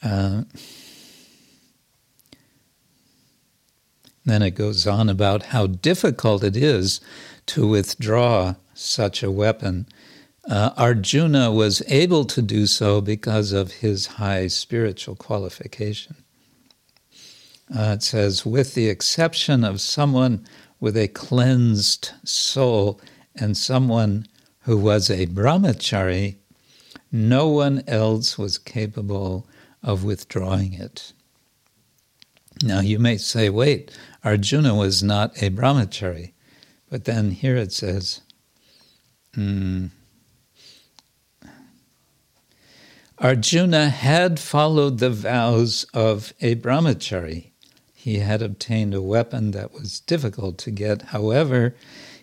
[0.00, 0.42] Uh,
[4.24, 7.00] then it goes on about how difficult it is
[7.46, 9.88] to withdraw such a weapon.
[10.48, 16.14] Uh, Arjuna was able to do so because of his high spiritual qualification.
[17.76, 20.46] Uh, it says, with the exception of someone
[20.78, 23.00] with a cleansed soul
[23.38, 24.26] and someone
[24.60, 26.36] who was a brahmachari,
[27.12, 29.46] no one else was capable
[29.82, 31.12] of withdrawing it.
[32.62, 36.32] Now you may say, wait, Arjuna was not a brahmachari.
[36.90, 38.20] But then here it says,
[39.36, 39.90] mm,
[43.18, 47.50] Arjuna had followed the vows of a brahmachari.
[47.94, 51.02] He had obtained a weapon that was difficult to get.
[51.02, 51.74] However,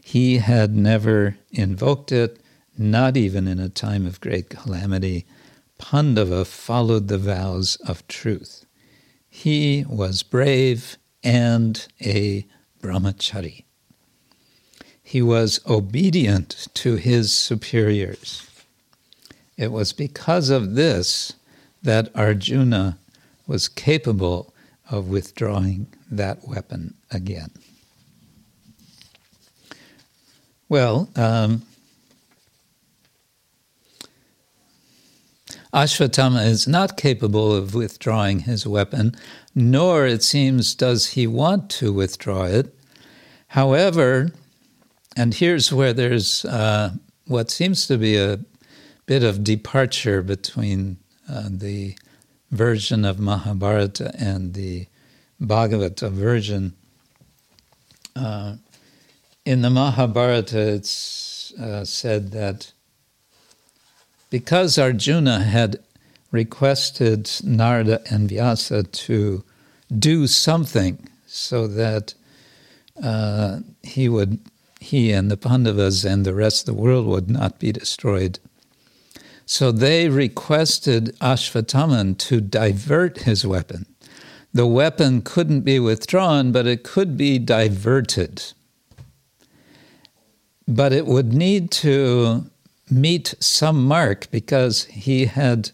[0.03, 2.39] he had never invoked it,
[2.77, 5.25] not even in a time of great calamity.
[5.77, 8.65] Pandava followed the vows of truth.
[9.29, 12.45] He was brave and a
[12.81, 13.63] brahmachari.
[15.01, 18.45] He was obedient to his superiors.
[19.57, 21.33] It was because of this
[21.81, 22.97] that Arjuna
[23.47, 24.53] was capable
[24.89, 27.51] of withdrawing that weapon again.
[30.69, 31.63] Well, um,
[35.73, 39.15] is not capable of withdrawing his weapon,
[39.55, 42.73] nor, it seems, does he want to withdraw it.
[43.47, 44.31] However,
[45.15, 46.91] and here's where there's uh,
[47.27, 48.39] what seems to be a
[49.05, 50.97] bit of departure between
[51.29, 51.95] uh, the
[52.51, 54.87] version of Mahabharata and the
[55.41, 56.73] Bhagavata version.
[58.15, 58.55] Uh,
[59.45, 62.71] in the Mahabharata, it's uh, said that
[64.29, 65.77] because Arjuna had
[66.31, 69.43] requested Narada and Vyasa to
[69.95, 72.13] do something so that
[73.01, 74.39] uh, he would,
[74.79, 78.39] he and the Pandavas and the rest of the world would not be destroyed.
[79.45, 83.85] So they requested Ashwatthama to divert his weapon.
[84.53, 88.53] The weapon couldn't be withdrawn, but it could be diverted.
[90.67, 92.45] But it would need to
[92.89, 95.71] meet some mark because he had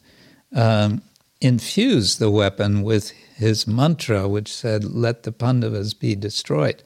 [0.54, 1.02] um,
[1.42, 6.84] infused the weapon with his mantra, which said, Let the Pandavas be destroyed.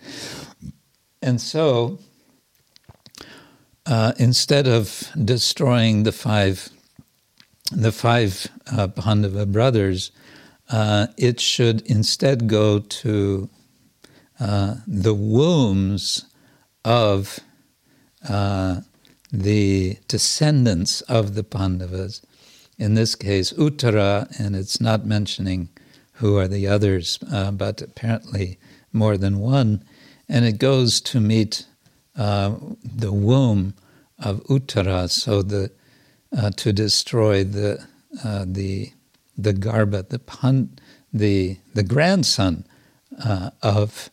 [1.22, 2.00] And so,
[3.86, 6.70] uh, instead of destroying the five,
[7.72, 10.12] the five uh, Pandava brothers,
[10.70, 13.50] uh, it should instead go to
[14.40, 16.26] uh, the wombs
[16.86, 17.40] of
[18.28, 18.82] uh,
[19.32, 22.22] the descendants of the Pandavas,
[22.78, 25.70] in this case Uttara, and it's not mentioning
[26.14, 28.58] who are the others, uh, but apparently
[28.92, 29.84] more than one,
[30.30, 31.66] and it goes to meet
[32.16, 33.74] uh, the womb
[34.20, 35.72] of Uttara, so the
[36.36, 37.86] uh, to destroy the
[38.24, 38.92] uh, the
[39.38, 40.78] the Garbha, the pun,
[41.12, 42.66] the the grandson
[43.62, 44.10] of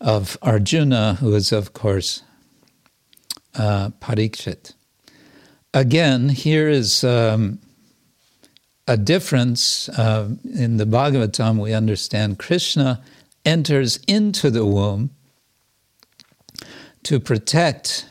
[0.00, 2.22] of Arjuna, who is of course
[3.54, 4.74] uh, Parikshit.
[5.74, 7.58] Again, here is um,
[8.86, 9.88] a difference.
[9.88, 13.02] Uh, in the Bhagavatam, we understand Krishna
[13.44, 15.10] enters into the womb
[17.04, 18.06] to protect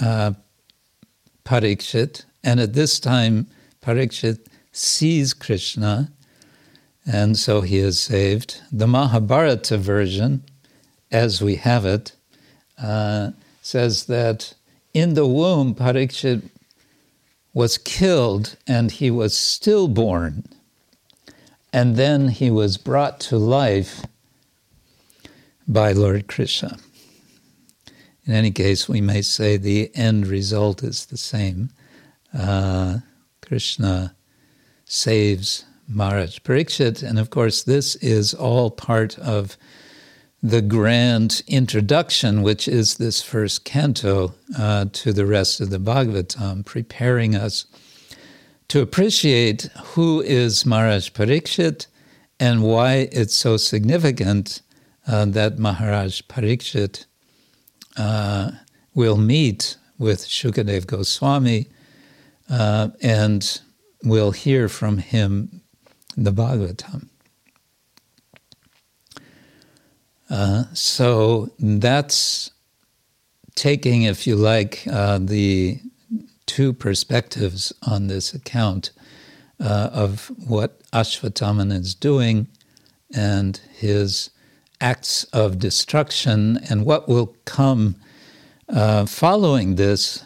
[0.00, 0.32] uh,
[1.44, 3.46] Parikshit, and at this time,
[3.80, 6.12] Parikshit sees Krishna,
[7.06, 8.60] and so he is saved.
[8.70, 10.44] The Mahabharata version,
[11.10, 12.12] as we have it,
[12.80, 13.30] uh,
[13.62, 14.54] says that
[14.94, 16.48] in the womb, Parikshit
[17.52, 20.44] was killed and he was stillborn.
[21.72, 24.04] And then he was brought to life
[25.66, 26.78] by Lord Krishna.
[28.24, 31.70] In any case, we may say the end result is the same.
[32.36, 32.98] Uh,
[33.40, 34.14] Krishna
[34.84, 39.56] saves Maharaj Parikshit, and of course, this is all part of
[40.42, 46.64] the grand introduction, which is this first canto uh, to the rest of the Bhagavatam,
[46.64, 47.66] preparing us
[48.68, 49.62] to appreciate
[49.94, 51.86] who is Maharaj Parikshit
[52.38, 54.62] and why it's so significant
[55.06, 57.06] uh, that Maharaj Parikshit
[57.96, 58.52] uh,
[58.94, 61.66] will meet with Shukadev Goswami
[62.48, 63.60] uh, and
[64.04, 65.62] will hear from him
[66.16, 67.08] the Bhagavatam.
[70.30, 72.50] Uh, so that's
[73.54, 75.80] taking, if you like, uh, the
[76.46, 78.90] two perspectives on this account
[79.60, 82.46] uh, of what Ashwatthama is doing
[83.14, 84.30] and his
[84.80, 87.96] acts of destruction and what will come
[88.68, 90.24] uh, following this.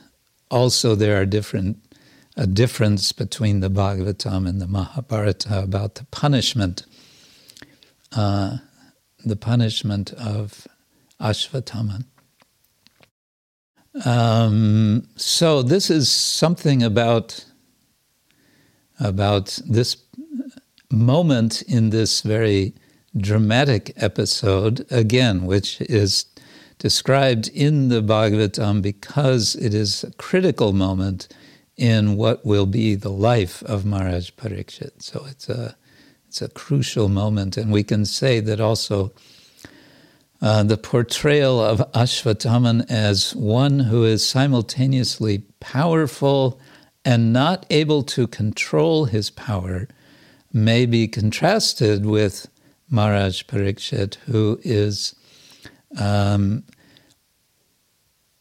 [0.50, 1.78] Also, there are different
[2.36, 6.86] a difference between the Bhagavatam and the Mahabharata about the punishment,
[8.12, 8.58] uh,
[9.24, 10.66] the punishment of
[11.20, 12.04] Ashwatthama.
[14.04, 17.44] Um, so this is something about
[18.98, 19.96] about this
[20.90, 22.74] moment in this very
[23.16, 26.26] dramatic episode, again, which is
[26.78, 31.28] described in the Bhagavatam because it is a critical moment
[31.76, 35.02] in what will be the life of Maharaj Parikshit.
[35.02, 35.76] So it's a
[36.32, 39.12] it's a crucial moment, and we can say that also
[40.40, 46.58] uh, the portrayal of Ashwatthama as one who is simultaneously powerful
[47.04, 49.88] and not able to control his power
[50.54, 52.48] may be contrasted with
[52.88, 55.14] Maharaj Parikshit, who is
[56.00, 56.64] um,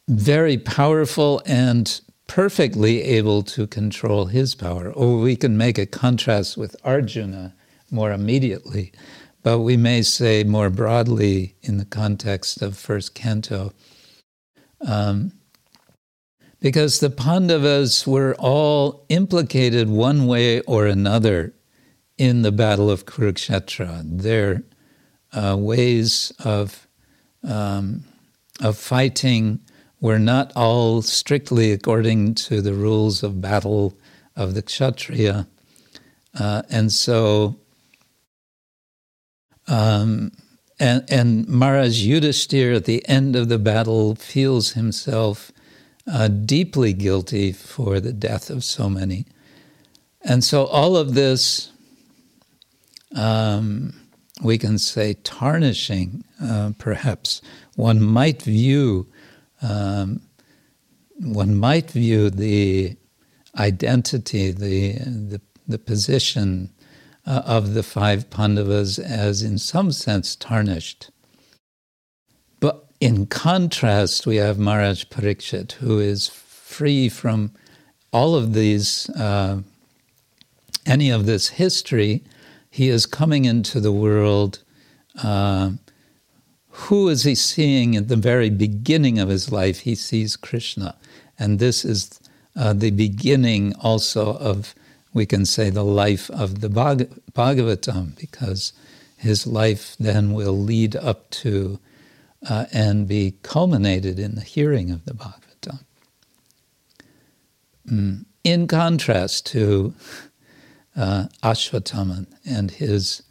[0.07, 4.93] very powerful and perfectly able to control his power.
[4.93, 7.53] Or we can make a contrast with Arjuna
[7.91, 8.91] more immediately,
[9.43, 13.73] but we may say more broadly in the context of first canto.
[14.81, 15.33] Um,
[16.61, 21.53] because the Pandavas were all implicated one way or another
[22.17, 24.03] in the Battle of Kurukshetra.
[24.05, 24.63] Their
[25.33, 26.87] uh, ways of
[27.43, 28.03] um,
[28.59, 29.59] of fighting
[29.99, 33.97] were not all strictly according to the rules of battle
[34.35, 35.47] of the Kshatriya,
[36.39, 37.59] uh, and so
[39.71, 40.31] um,
[40.79, 45.51] and, and Maharaj Yudhishthir at the end of the battle feels himself
[46.11, 49.25] uh, deeply guilty for the death of so many.
[50.23, 51.71] And so all of this
[53.15, 53.93] um,
[54.41, 57.41] we can say, tarnishing, uh, perhaps.
[57.75, 59.07] One might view,
[59.61, 60.21] um,
[61.19, 62.97] one might view the
[63.57, 66.71] identity, the, the, the position
[67.25, 71.11] uh, of the five Pandavas as, in some sense, tarnished.
[72.59, 77.51] But in contrast, we have Maharaj Parikshit, who is free from
[78.11, 79.61] all of these, uh,
[80.85, 82.23] any of this history,
[82.69, 84.63] he is coming into the world.
[85.21, 85.71] Uh,
[86.69, 89.81] who is he seeing at the very beginning of his life?
[89.81, 90.95] He sees Krishna.
[91.37, 92.19] And this is
[92.55, 94.73] uh, the beginning also of,
[95.13, 98.73] we can say, the life of the Bhag- Bhagavatam, because
[99.17, 101.79] his life then will lead up to
[102.49, 105.79] uh, and be culminated in the hearing of the Bhagavatam.
[107.87, 108.25] Mm.
[108.43, 109.93] In contrast to
[110.95, 113.21] uh, Ashwatthama and his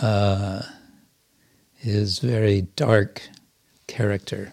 [0.00, 0.62] uh,
[1.74, 3.22] his very dark
[3.86, 4.52] character.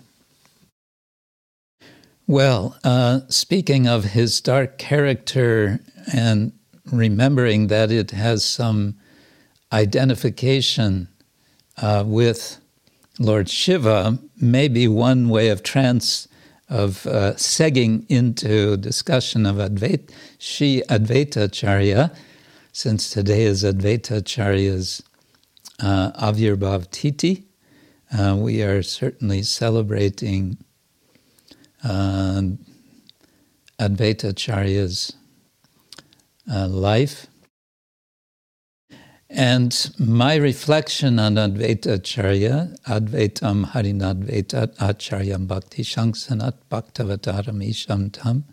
[2.28, 5.80] Well, uh, speaking of his dark character
[6.12, 6.52] and
[6.92, 8.96] remembering that it has some
[9.72, 11.08] identification
[11.82, 12.60] uh, with
[13.20, 16.28] Lord Shiva, may be one way of trans
[16.70, 22.16] of uh, segging into discussion of Advaita, Sri Advaita Charya,
[22.72, 25.04] since today is Advaita Charya's
[25.80, 27.44] uh, Avirbhav Tithi,
[28.18, 30.58] uh, we are certainly celebrating
[31.84, 32.42] uh,
[33.80, 35.14] Advaita Acharya's
[36.52, 37.28] uh, life.
[39.30, 48.44] And my reflection on Advaita Acharya, Advaitam Harinadvaita Acharyam Bhakti Shanksanat Bhaktavataram Isham Tam,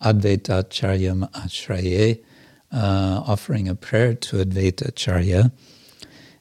[0.00, 2.22] Advaita Acharyam Ashraye,
[2.72, 5.50] uh, offering a prayer to Advaita Acharya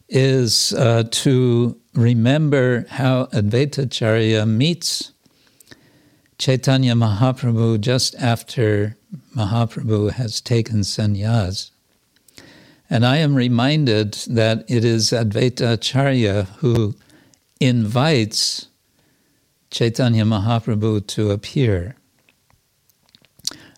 [0.08, 5.12] is uh, to remember how Advaita Acharya meets
[6.38, 8.96] Chaitanya Mahaprabhu just after
[9.36, 11.72] Mahaprabhu has taken sannyas.
[12.90, 16.96] And I am reminded that it is Advaita Acharya who
[17.60, 18.68] invites
[19.70, 21.96] Chaitanya Mahaprabhu to appear.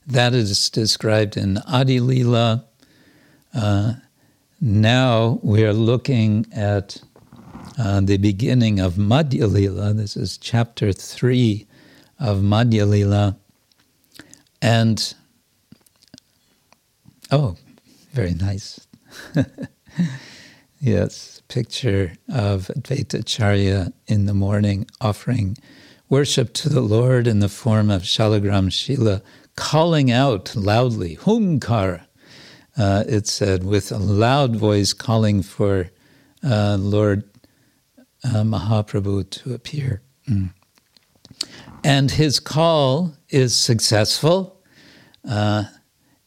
[0.08, 2.66] That is described in Adi Lila.
[3.54, 3.94] Uh,
[4.62, 7.02] now we are looking at
[7.78, 9.94] uh, the beginning of Madhya Lila.
[9.94, 11.68] This is chapter three
[12.20, 13.38] of Madhya Lila.
[14.62, 15.14] And,
[17.32, 17.56] oh,
[18.12, 18.86] very nice.
[20.80, 25.58] yes, picture of Advaitacharya in the morning offering
[26.12, 29.22] worship to the Lord in the form of Shalagram Shila,
[29.56, 32.02] calling out loudly, Humkar,
[32.78, 35.90] uh, it said, with a loud voice calling for
[36.44, 37.24] uh, Lord
[38.26, 40.02] uh, Mahaprabhu to appear.
[40.30, 40.54] Mm.
[41.84, 44.62] And his call is successful,
[45.28, 45.64] uh,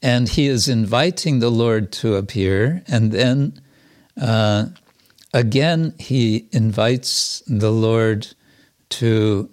[0.05, 3.59] and he is inviting the Lord to appear, and then
[4.20, 4.66] uh,
[5.32, 8.28] again he invites the Lord
[8.90, 9.48] to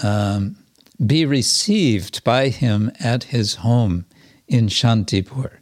[0.00, 0.56] um,
[1.04, 4.04] be received by him at his home
[4.46, 5.58] in Shantipur.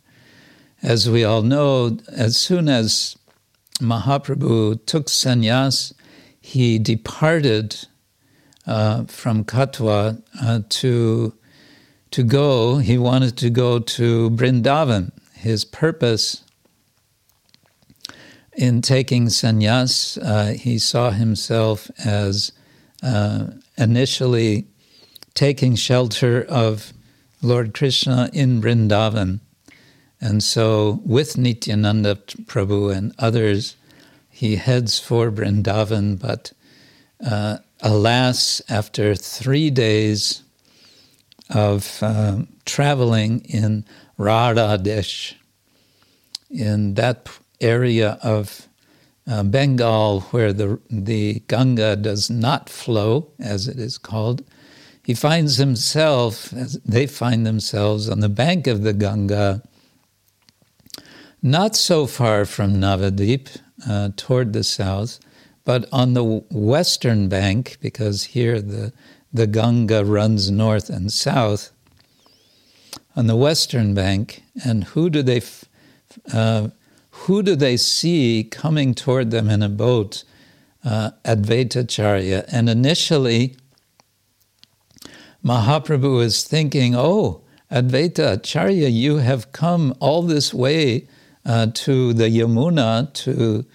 [0.83, 3.17] As we all know, as soon as
[3.81, 5.95] Mahaprabhu took sannyas,
[6.39, 7.87] he departed
[8.67, 11.33] uh, from Katwa uh, to
[12.11, 12.79] to go.
[12.79, 15.13] He wanted to go to Brindavan.
[15.35, 16.45] His purpose
[18.57, 22.51] in taking sannyas, uh, he saw himself as
[23.03, 23.47] uh,
[23.77, 24.67] initially
[25.35, 26.93] taking shelter of
[27.41, 29.39] Lord Krishna in Brindavan.
[30.21, 33.77] And so, with Nityananda Prabhu and others,
[34.29, 36.53] he heads for Brindavan, but
[37.25, 40.43] uh, alas, after three days
[41.51, 43.85] of uh, traveling in
[44.19, 45.35] Radhadesh,
[46.51, 47.29] in that
[47.61, 48.69] area of
[49.27, 54.43] uh, Bengal where the, the Ganga does not flow, as it is called,
[55.05, 59.63] he finds himself, they find themselves on the bank of the Ganga,
[61.43, 65.21] not so far from Navadip, uh, toward the south,
[65.65, 68.93] but on the western bank, because here the,
[69.33, 71.71] the Ganga runs north and south,
[73.17, 75.43] on the western bank, and who do they
[76.33, 76.69] uh,
[77.11, 80.25] who do they see coming toward them in a boat?
[80.85, 82.45] Uh, Advaitacharya.
[82.53, 83.57] And initially,
[85.45, 91.09] Mahaprabhu is thinking, oh, Advaita Acharya, you have come all this way
[91.45, 93.67] uh, to the Yamuna, to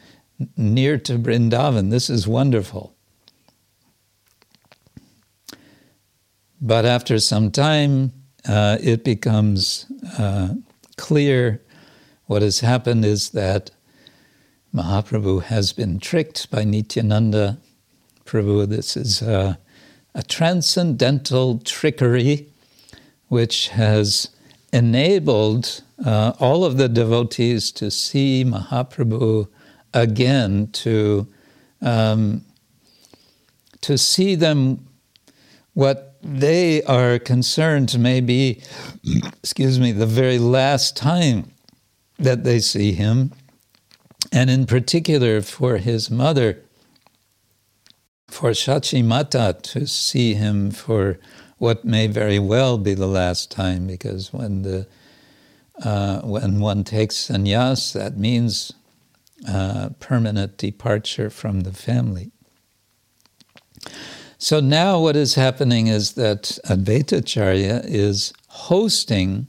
[0.57, 1.89] near to Brindavan.
[1.91, 2.95] This is wonderful.
[6.65, 8.13] But after some time,
[8.47, 9.85] uh, it becomes
[10.17, 10.53] uh,
[10.95, 11.61] clear
[12.27, 13.71] what has happened is that
[14.73, 17.57] Mahaprabhu has been tricked by Nityananda
[18.23, 18.65] Prabhu.
[18.65, 19.59] This is a,
[20.15, 22.47] a transcendental trickery
[23.27, 24.29] which has
[24.71, 29.49] enabled uh, all of the devotees to see Mahaprabhu
[29.93, 31.27] again, to,
[31.81, 32.45] um,
[33.81, 34.87] to see them
[35.73, 38.61] what they are concerned maybe,
[39.41, 41.51] excuse me, the very last time
[42.17, 43.33] that they see him,
[44.31, 46.63] and in particular for his mother,
[48.29, 51.19] for Shachi Mata to see him for
[51.57, 54.87] what may very well be the last time, because when the
[55.83, 58.73] uh, when one takes sannyas, that means
[59.47, 62.31] uh, permanent departure from the family.
[64.43, 69.47] So now, what is happening is that Advaita Charya is hosting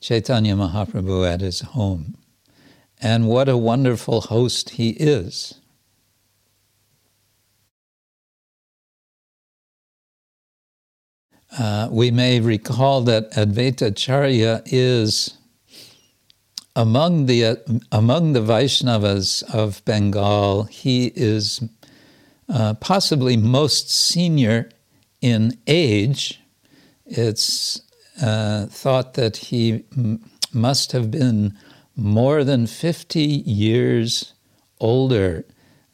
[0.00, 2.16] Chaitanya Mahaprabhu at his home.
[3.00, 5.54] And what a wonderful host he is.
[11.58, 15.36] Uh, we may recall that Advaita Charya is
[16.76, 17.56] among the uh,
[17.90, 20.62] among the Vaishnavas of Bengal.
[20.70, 21.60] He is
[22.52, 24.68] uh, possibly most senior
[25.22, 26.40] in age.
[27.06, 27.80] It's
[28.22, 31.56] uh, thought that he m- must have been
[31.96, 34.34] more than 50 years
[34.80, 35.46] older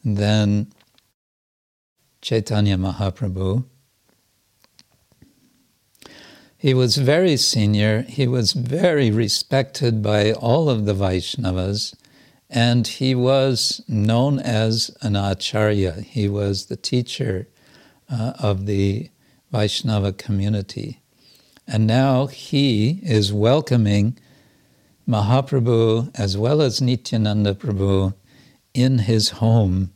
[0.03, 0.67] than
[2.21, 3.63] Chaitanya Mahaprabhu.
[6.57, 11.95] He was very senior, he was very respected by all of the Vaishnavas,
[12.49, 16.01] and he was known as an acharya.
[16.01, 17.47] He was the teacher
[18.09, 19.09] uh, of the
[19.51, 21.01] Vaishnava community.
[21.67, 24.17] And now he is welcoming
[25.07, 28.15] Mahaprabhu as well as Nityananda Prabhu
[28.73, 29.91] in his home.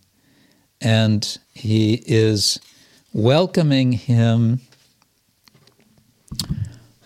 [0.80, 2.60] And he is
[3.14, 4.62] welcoming him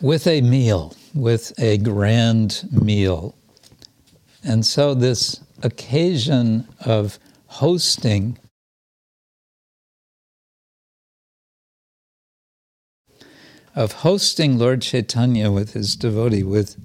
[0.02, 3.37] with a meal, with a grand meal.
[4.48, 8.38] And so, this occasion of hosting
[13.76, 16.78] of hosting Lord Chaitanya with his devotee with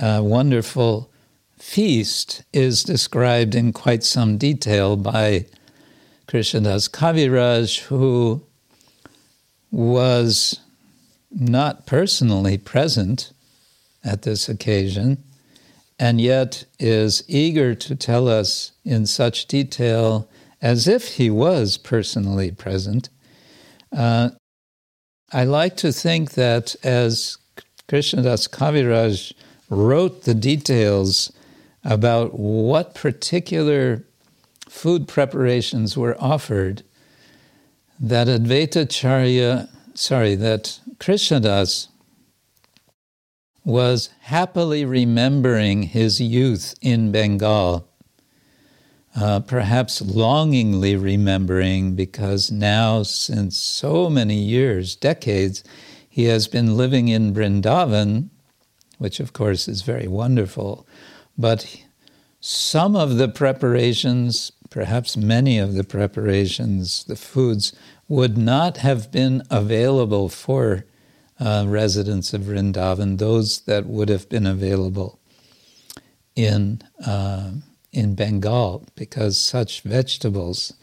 [0.00, 1.10] a wonderful
[1.58, 5.46] feast is described in quite some detail by
[6.28, 8.40] Krishnadas Kaviraj, who
[9.72, 10.60] was
[11.32, 13.32] not personally present
[14.04, 15.24] at this occasion,
[16.00, 20.26] and yet is eager to tell us in such detail
[20.62, 23.10] as if he was personally present.
[23.92, 24.30] Uh,
[25.30, 27.36] I like to think that as
[27.86, 29.34] Krishnadas Kaviraj
[29.68, 31.32] wrote the details
[31.84, 34.02] about what particular
[34.70, 36.82] food preparations were offered,
[38.00, 41.88] that Advaita Charya, sorry, that Krishnadas
[43.64, 47.86] was happily remembering his youth in Bengal,
[49.14, 55.62] uh, perhaps longingly remembering because now, since so many years, decades,
[56.08, 58.30] he has been living in Vrindavan,
[58.98, 60.86] which of course is very wonderful,
[61.36, 61.82] but
[62.40, 67.72] some of the preparations, perhaps many of the preparations, the foods,
[68.08, 70.84] would not have been available for
[71.40, 75.18] uh, residents of Vrindavan, those that would have been available
[76.36, 77.52] in, uh,
[77.92, 80.74] in Bengal, because such vegetables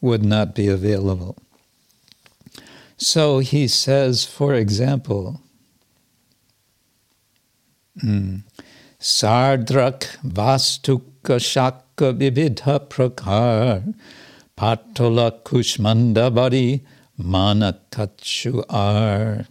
[0.00, 1.36] would not be available.
[2.96, 5.40] So he says, for example,
[8.02, 8.42] mm,
[9.00, 13.94] Sardrak Vastukka Shakka Vividha Prakar
[14.56, 16.82] Patola Kushmandabari
[17.20, 19.46] Manakachu Ar.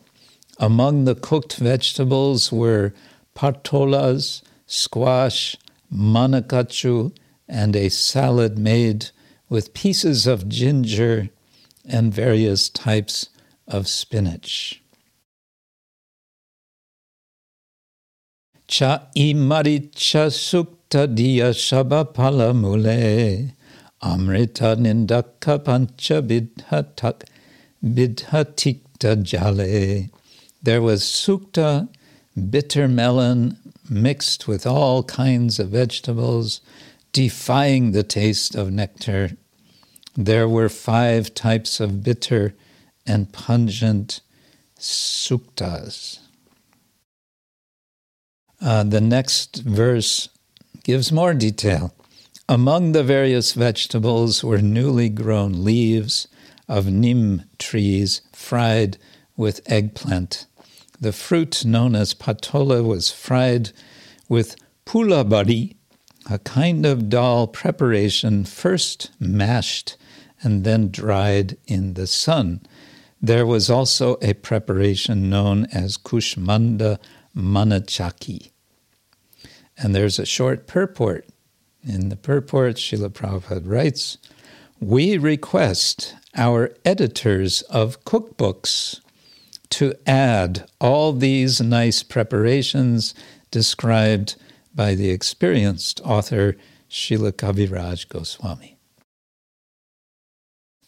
[0.59, 2.93] Among the cooked vegetables were
[3.35, 5.57] patolas, squash,
[5.91, 7.15] manakachu,
[7.47, 9.09] and a salad made
[9.49, 11.29] with pieces of ginger
[11.85, 13.29] and various types
[13.67, 14.83] of spinach.
[18.73, 23.53] cha imaricha sukta diya shabapala mule
[24.01, 27.23] amrita nindaka pancha bidhatak
[27.83, 30.09] bidhatikta jale.
[30.63, 31.89] There was sukta,
[32.49, 33.57] bitter melon,
[33.89, 36.61] mixed with all kinds of vegetables,
[37.11, 39.31] defying the taste of nectar.
[40.15, 42.55] There were five types of bitter
[43.05, 44.21] and pungent
[44.79, 46.19] suktas.
[48.61, 50.29] Uh, the next verse
[50.83, 51.93] gives more detail.
[52.47, 56.27] Among the various vegetables were newly grown leaves
[56.69, 58.97] of neem trees fried
[59.35, 60.45] with eggplant.
[61.03, 63.71] The fruit known as patola was fried
[64.29, 65.75] with pulabari,
[66.31, 69.97] a kind of dal preparation first mashed
[70.41, 72.61] and then dried in the sun.
[73.21, 76.99] There was also a preparation known as kushmanda
[77.35, 78.51] manachaki.
[79.77, 81.27] And there's a short purport.
[81.85, 84.19] In the purport, Srila Prabhupada writes
[84.79, 89.01] We request our editors of cookbooks
[89.73, 93.13] to add all these nice preparations
[93.49, 94.35] described
[94.75, 96.55] by the experienced author
[96.89, 98.77] Srila Kaviraj Goswami.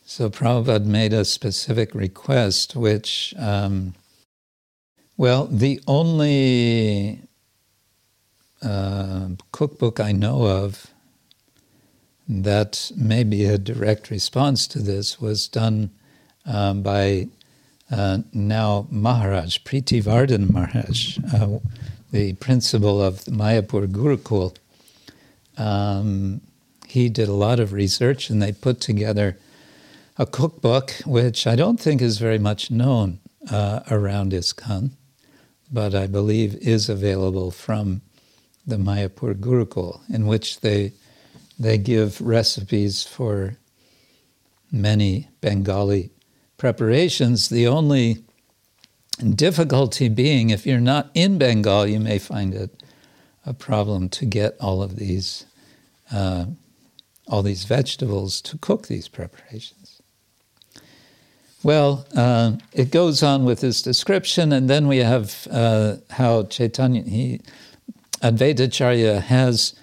[0.06, 3.96] So Prabhupada made a specific request, which, um,
[5.18, 7.22] well, the only
[8.62, 10.88] uh, cookbook I know of
[12.28, 15.90] that may be a direct response to this was done
[16.46, 17.28] um, by
[17.92, 21.60] uh, now Maharaj, Priti Vardhan Maharaj, uh,
[22.12, 24.56] the principal of the Mayapur Gurukul.
[25.58, 26.42] Um,
[26.88, 29.38] he did a lot of research and they put together
[30.18, 33.20] a cookbook, which I don't think is very much known
[33.52, 34.92] uh, around ISKCON,
[35.72, 38.02] but I believe is available from
[38.66, 40.94] the Mayapur Gurukul, in which they
[41.58, 43.58] they give recipes for
[44.72, 46.12] many Bengali
[46.66, 47.50] preparations.
[47.50, 48.24] The only
[49.36, 52.82] difficulty being, if you're not in Bengal, you may find it
[53.46, 55.46] a problem to get all of these
[56.12, 56.46] uh,
[57.28, 60.02] all these vegetables to cook these preparations.
[61.62, 67.04] Well, uh, it goes on with this description, and then we have uh, how Chaitanya
[67.04, 67.42] he
[68.24, 69.76] Advaitacharya has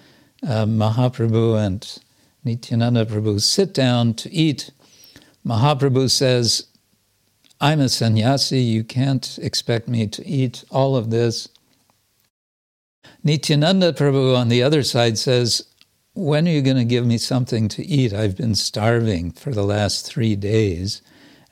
[0.45, 1.97] uh, Mahaprabhu and
[2.43, 4.71] Nityananda Prabhu sit down to eat.
[5.45, 6.67] Mahaprabhu says,
[7.63, 11.47] I'm a sannyasi, you can't expect me to eat all of this.
[13.23, 15.65] Nityananda Prabhu on the other side says,
[16.13, 18.11] when are you going to give me something to eat?
[18.11, 21.01] I've been starving for the last three days,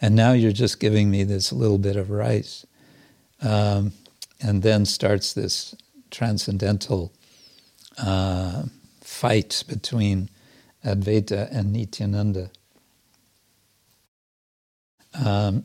[0.01, 2.65] and now you're just giving me this little bit of rice.
[3.41, 3.93] Um,
[4.41, 5.73] and then starts this
[6.09, 7.13] transcendental
[7.97, 8.63] uh,
[8.99, 10.29] fight between
[10.83, 12.51] Advaita and Nityananda.
[15.13, 15.63] Um,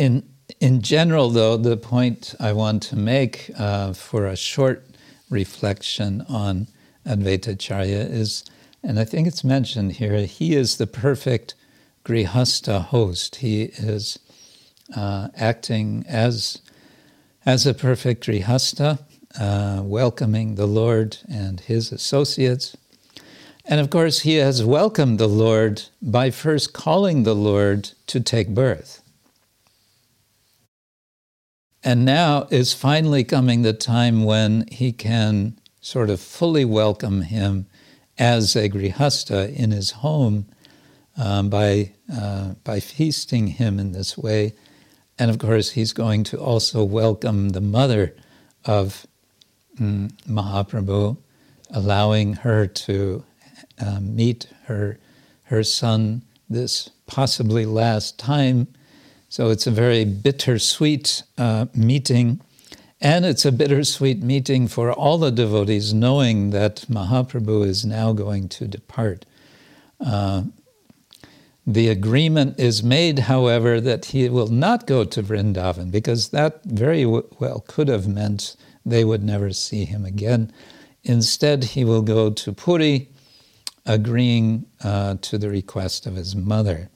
[0.00, 0.22] in
[0.58, 4.84] in general, though, the point I want to make uh, for a short
[5.28, 6.66] reflection on
[7.06, 8.44] Advaitacharya is,
[8.82, 11.54] and I think it's mentioned here, he is the perfect
[12.04, 13.36] grihasta host.
[13.36, 14.18] He is
[14.96, 16.62] uh, acting as
[17.44, 18.98] as a perfect grihasta,
[19.38, 22.76] uh, welcoming the Lord and his associates.
[23.66, 28.48] And of course, he has welcomed the Lord by first calling the Lord to take
[28.48, 28.99] birth.
[31.82, 37.66] And now is finally coming the time when he can sort of fully welcome him
[38.18, 40.46] as a grihasta in his home
[41.16, 44.52] um, by, uh, by feasting him in this way.
[45.18, 48.14] And of course, he's going to also welcome the mother
[48.66, 49.06] of
[49.78, 51.16] mm, Mahaprabhu,
[51.70, 53.24] allowing her to
[53.78, 54.98] uh, meet her,
[55.44, 58.68] her son this possibly last time
[59.30, 62.40] so it's a very bittersweet uh, meeting.
[63.00, 68.48] And it's a bittersweet meeting for all the devotees, knowing that Mahaprabhu is now going
[68.50, 69.24] to depart.
[69.98, 70.42] Uh,
[71.66, 77.06] the agreement is made, however, that he will not go to Vrindavan, because that very
[77.06, 80.52] well could have meant they would never see him again.
[81.04, 83.08] Instead, he will go to Puri,
[83.86, 86.90] agreeing uh, to the request of his mother.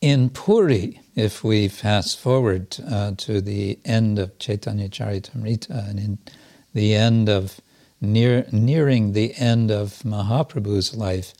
[0.00, 6.18] In Puri, if we fast forward uh, to the end of Chaitanya Charitamrita and in
[6.72, 7.60] the end of
[8.00, 11.34] near, nearing the end of Mahaprabhu's life,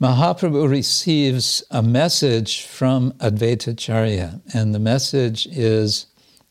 [0.00, 6.06] Mahaprabhu receives a message from Advaitacharya, and the message is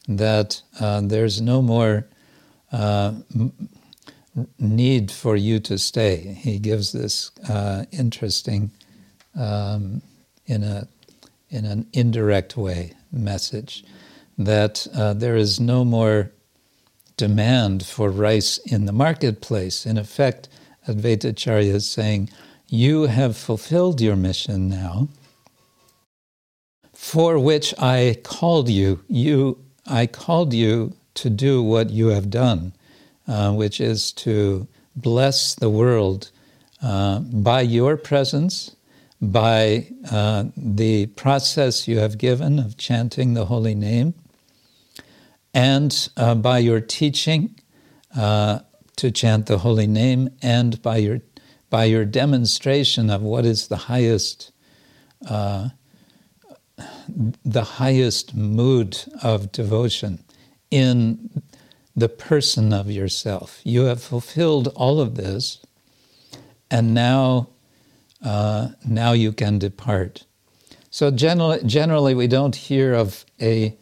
[0.09, 2.05] that uh, there's no more
[2.73, 3.13] uh,
[4.59, 6.37] need for you to stay.
[6.37, 8.71] He gives this uh, interesting,
[9.39, 10.01] um,
[10.45, 10.87] in a
[11.49, 13.83] in an indirect way message
[14.37, 16.31] that uh, there is no more
[17.17, 19.85] demand for rice in the marketplace.
[19.85, 20.47] In effect,
[20.87, 22.29] Advaita Advaitacharya is saying,
[22.69, 25.09] You have fulfilled your mission now,
[26.93, 29.03] for which I called you.
[29.09, 32.73] You I called you to do what you have done,
[33.27, 36.31] uh, which is to bless the world
[36.83, 38.76] uh, by your presence
[39.21, 44.13] by uh, the process you have given of chanting the holy name
[45.53, 47.59] and uh, by your teaching
[48.15, 48.59] uh,
[48.95, 51.19] to chant the holy name and by your
[51.69, 54.51] by your demonstration of what is the highest
[55.27, 55.69] uh,
[57.43, 60.23] the highest mood of devotion
[60.69, 61.41] in
[61.95, 63.61] the person of yourself.
[63.63, 65.65] You have fulfilled all of this,
[66.69, 67.49] and now
[68.23, 70.25] uh, now you can depart.
[70.89, 73.77] So generally, generally, we don't hear of a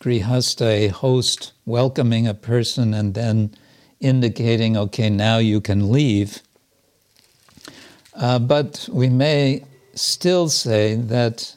[0.00, 3.54] grihasta, a host, welcoming a person and then
[4.00, 6.42] indicating, okay, now you can leave.
[8.14, 9.64] Uh, but we may
[9.94, 11.56] still say that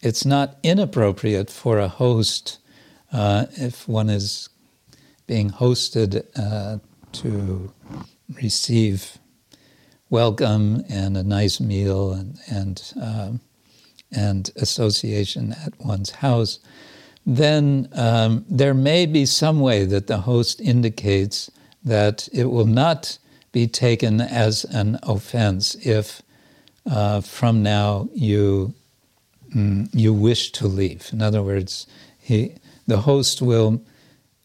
[0.00, 2.58] it's not inappropriate for a host,
[3.12, 4.48] uh, if one is
[5.26, 6.78] being hosted, uh,
[7.12, 7.72] to
[8.42, 9.18] receive
[10.10, 13.40] welcome and a nice meal and and um,
[14.12, 16.60] and association at one's house,
[17.24, 21.50] then um, there may be some way that the host indicates
[21.84, 23.18] that it will not
[23.52, 26.22] be taken as an offense if
[26.90, 28.74] uh, from now you
[29.54, 31.10] mm, you wish to leave.
[31.12, 31.86] In other words,
[32.18, 32.54] he
[32.86, 33.82] the host will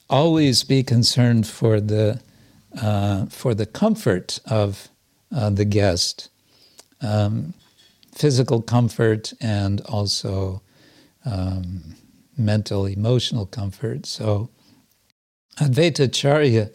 [0.09, 2.19] always be concerned for the
[2.81, 4.89] uh, for the comfort of
[5.35, 6.29] uh, the guest,
[7.01, 7.53] um,
[8.13, 10.61] physical comfort and also
[11.25, 11.95] um,
[12.37, 14.05] mental, emotional comfort.
[14.05, 14.49] So,
[15.59, 16.73] Advaitacharya,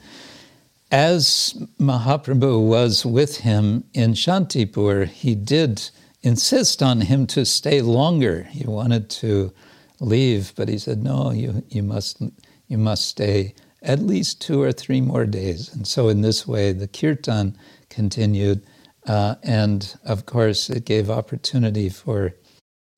[0.91, 5.91] as Mahaprabhu was with him in Shantipur, he did
[6.23, 8.45] insist on him to stay longer.
[8.45, 9.53] He wanted to
[10.01, 12.23] leave, but he said, "No, you you must
[12.69, 16.73] you must stay at least two or three more days." And so, in this way,
[16.73, 17.57] the kirtan
[17.97, 18.61] continued.
[19.09, 22.35] Uh, and of course, it gave opportunity for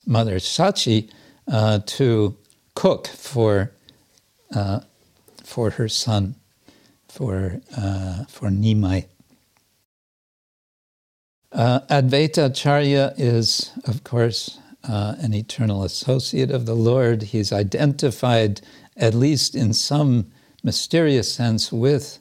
[0.05, 1.09] Mother Sachi
[1.51, 2.37] uh, to
[2.75, 3.71] cook for,
[4.55, 4.81] uh,
[5.45, 6.35] for her son,
[7.09, 9.07] for, uh, for Nimai.
[11.53, 17.23] Uh, Advaita Acharya is, of course, uh, an eternal associate of the Lord.
[17.23, 18.61] He's identified,
[18.97, 20.31] at least in some
[20.63, 22.19] mysterious sense, with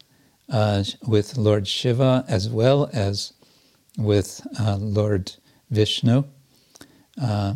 [0.49, 3.33] uh, with Lord Shiva as well as
[3.97, 5.33] with uh, Lord
[5.69, 6.23] Vishnu.
[7.21, 7.55] Uh,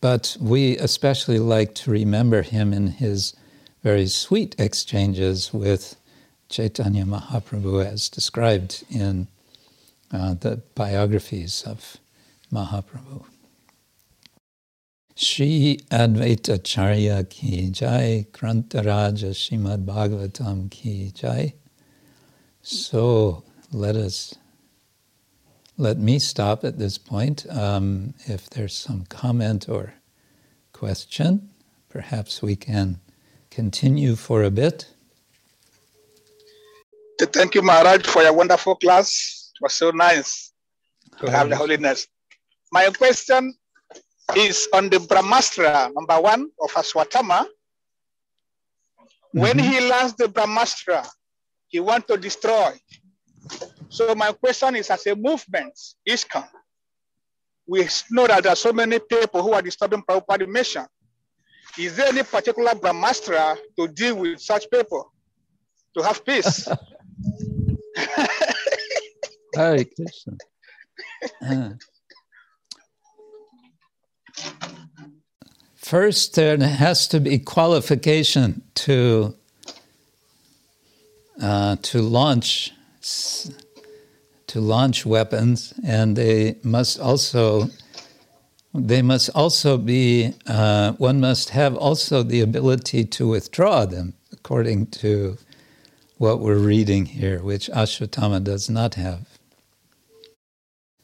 [0.00, 3.34] but we especially like to remember him in his
[3.82, 5.96] very sweet exchanges with
[6.48, 9.28] Chaitanya Mahaprabhu, as described in
[10.12, 11.96] uh, the biographies of
[12.52, 13.24] Mahaprabhu.
[15.14, 21.54] Shri Advaita Charya ki jai, Grantharaja Shrimad Bhagavatam ki jai.
[22.70, 24.34] So let us,
[25.78, 27.46] let me stop at this point.
[27.50, 29.94] Um, if there's some comment or
[30.74, 31.48] question,
[31.88, 33.00] perhaps we can
[33.50, 34.86] continue for a bit.
[37.18, 39.50] Thank you, Maharaj, for your wonderful class.
[39.54, 40.52] It was so nice
[41.20, 42.06] to have the holiness.
[42.70, 43.54] My question
[44.36, 47.46] is on the Brahmastra, number one of Ashwatthama.
[49.32, 49.72] When Mhm.
[49.72, 51.08] he learns the Brahmastra,
[51.68, 52.72] he wants to destroy.
[53.88, 56.48] So my question is, as a movement, ISKCON,
[57.66, 60.86] we know that there are so many people who are disturbing Prabhupada mission.
[61.78, 65.12] Is there any particular Brahmastra to deal with such people,
[65.96, 66.66] to have peace?
[69.54, 70.36] Hare Krishna.
[71.42, 71.70] Uh,
[75.88, 79.37] First, there has to be qualification to
[81.40, 82.72] uh, to launch
[84.48, 87.68] to launch weapons, and they must also
[88.74, 94.86] they must also be uh, one must have also the ability to withdraw them, according
[94.86, 95.38] to
[96.16, 99.38] what we're reading here, which Ashwatthama does not have.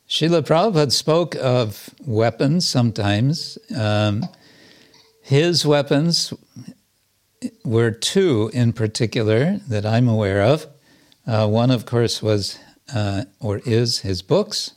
[0.09, 3.57] Srila Prabhupada spoke of weapons sometimes.
[3.75, 4.25] Um,
[5.23, 6.35] his weapons
[7.65, 10.67] were two in particular that I'm aware of.
[11.27, 12.59] Uh, one, of course, was
[12.95, 14.73] uh, or is his books,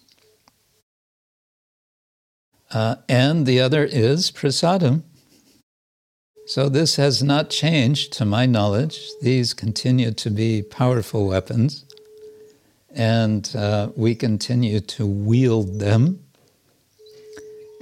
[2.71, 5.03] uh, and the other is prasadam.
[6.45, 9.01] So this has not changed, to my knowledge.
[9.21, 11.83] These continue to be powerful weapons,
[12.89, 16.23] and uh, we continue to wield them.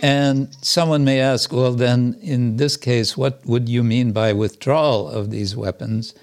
[0.02, 5.10] And someone may ask, well, then in this case, what would you mean by withdrawal
[5.10, 6.14] of these weapons?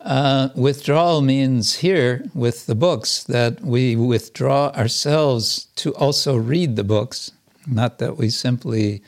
[0.00, 6.84] Uh, withdrawal means here with the books that we withdraw ourselves to also read the
[6.84, 7.32] books,
[7.66, 9.02] not that we simply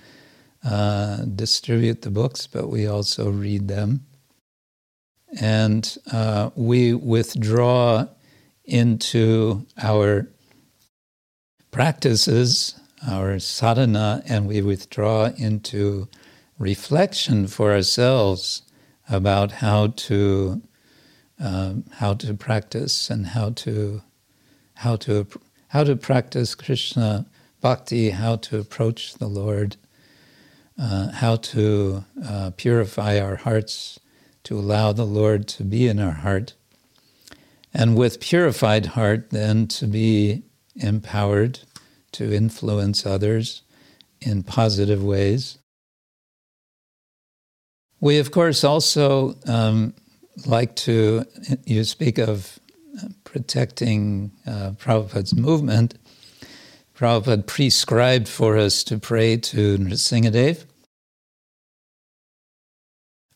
[0.64, 4.06] uh, distribute the books, but we also read them.
[5.40, 8.08] And uh, we withdraw
[8.64, 10.26] into our
[11.70, 16.08] practices, our sadhana, and we withdraw into
[16.58, 18.62] reflection for ourselves
[19.08, 20.62] about how to
[21.38, 24.02] um, how to practice and how to
[24.74, 25.26] how to
[25.68, 27.26] how to practice Krishna
[27.60, 29.76] bhakti, how to approach the Lord,
[30.78, 33.98] uh, how to uh, purify our hearts,
[34.44, 36.54] to allow the Lord to be in our heart,
[37.72, 40.42] and with purified heart, then to be
[40.76, 41.60] empowered
[42.12, 43.62] to influence others
[44.20, 45.58] in positive ways.
[48.00, 49.94] We, of course, also um,
[50.46, 51.24] like to,
[51.66, 52.58] you speak of
[53.24, 55.94] protecting uh, Prabhupada's movement.
[56.94, 60.64] Prabhupada prescribed for us to pray to Nrsingadev.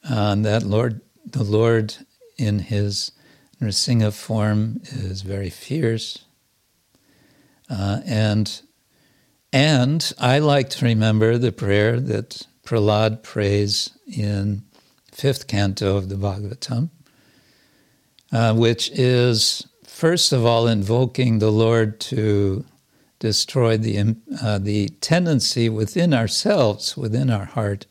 [0.09, 1.95] Uh, that Lord, the Lord
[2.37, 3.13] in his
[3.61, 6.25] Nrsinga form is very fierce.
[7.71, 8.61] Uh, and
[9.55, 14.65] and I like to remember the prayer that Prahlad prays in
[15.13, 16.91] fifth canto of the Bhagavatam,
[18.33, 22.65] uh, which is first of all invoking the Lord to
[23.21, 27.87] destroy the uh, the tendency within ourselves, within our heart,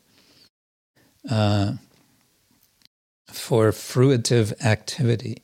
[1.30, 1.72] uh,
[3.26, 5.43] for fruitive activity.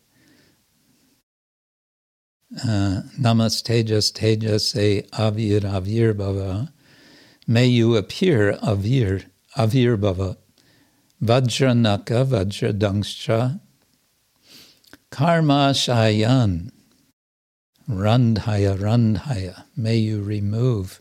[2.53, 6.73] Uh, Namas Tejas Tejas a Avir Avir Bhava.
[7.47, 9.27] May you appear Avir
[9.57, 10.37] Avir Bhava.
[11.23, 13.61] Vajranaka Vajradangscha.
[15.11, 16.73] Karma Shayan.
[17.89, 19.63] Randhaya Randhaya.
[19.77, 21.01] May you remove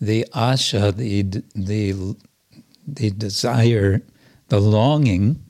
[0.00, 1.22] the asha, the,
[1.56, 2.16] the,
[2.86, 4.02] the desire,
[4.48, 5.42] the longing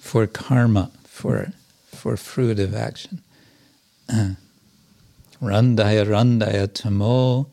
[0.00, 1.52] for karma, for,
[1.86, 3.22] for fruitive action.
[5.40, 7.50] Randaya Randaya Tamo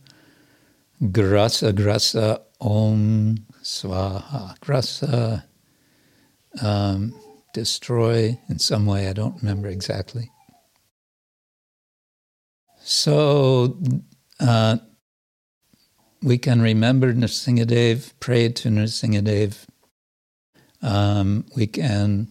[1.02, 4.58] Grasa Grasa Om Swaha.
[4.60, 5.44] Grasa,
[6.62, 7.14] um,
[7.54, 10.30] destroy in some way, I don't remember exactly.
[12.80, 13.78] So
[14.40, 14.78] uh,
[16.22, 19.66] we can remember Nrsingadev, pray to Nrsingadev.
[20.82, 22.28] Um, we can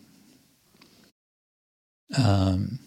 [2.17, 2.79] um,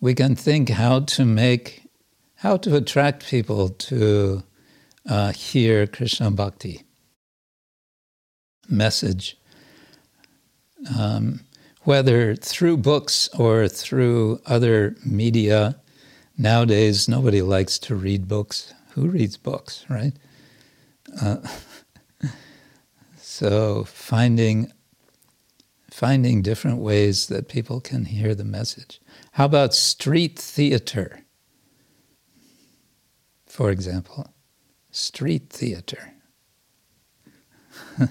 [0.00, 1.82] we can think how to make
[2.40, 4.42] how to attract people to
[5.08, 6.82] uh, hear Krishna Bhakti
[8.68, 9.38] message,
[10.96, 11.40] um,
[11.82, 15.76] whether through books or through other media.
[16.36, 18.74] Nowadays, nobody likes to read books.
[18.90, 20.12] Who reads books, right?
[21.20, 21.38] Uh,
[23.16, 24.72] so finding
[25.90, 29.00] finding different ways that people can hear the message.
[29.36, 31.20] How about street theater?
[33.44, 34.32] For example,
[34.90, 36.14] street theater.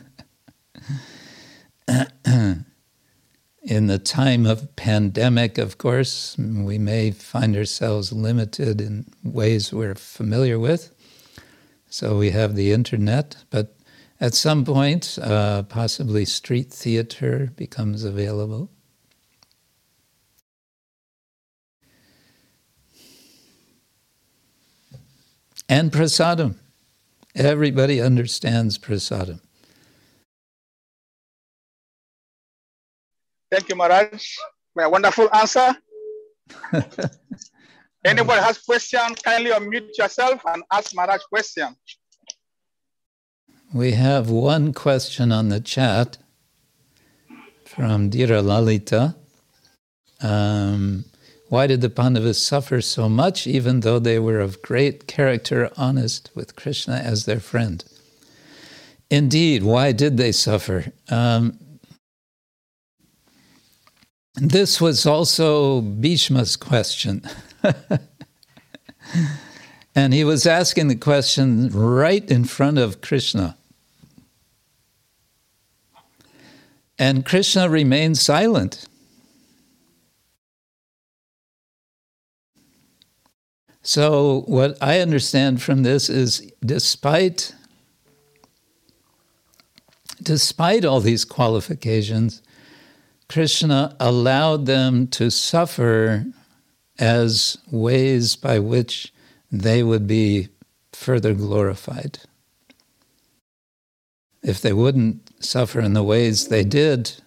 [3.64, 9.96] in the time of pandemic, of course, we may find ourselves limited in ways we're
[9.96, 10.94] familiar with.
[11.90, 13.76] So we have the internet, but
[14.22, 18.70] at some point, uh, possibly street theater becomes available.
[25.68, 26.56] And prasadam.
[27.36, 29.40] Everybody understands prasadam.
[33.52, 34.38] Thank you, Maharaj,
[34.80, 35.76] a wonderful answer.
[38.06, 41.76] Anybody has question, kindly unmute yourself and ask Maharaj question.
[43.74, 46.18] We have one question on the chat
[47.66, 49.16] from Dira Lalita.
[50.22, 51.06] Um,
[51.50, 56.32] why did the Pandavas suffer so much, even though they were of great character, honest
[56.34, 57.84] with Krishna as their friend?
[59.12, 60.92] Indeed, why did they suffer?
[61.10, 61.60] Um,
[64.36, 67.22] this was also Bhishma's question.
[69.96, 73.56] and he was asking the question right in front of Krishna.
[76.98, 78.88] And Krishna remained silent.
[83.88, 87.54] So, what I understand from this is despite,
[90.24, 92.42] despite all these qualifications,
[93.30, 96.26] Krishna allowed them to suffer
[96.98, 99.14] as ways by which
[99.52, 100.50] they would be
[100.92, 102.18] further glorified.
[104.42, 107.22] If they wouldn't suffer in the ways they did,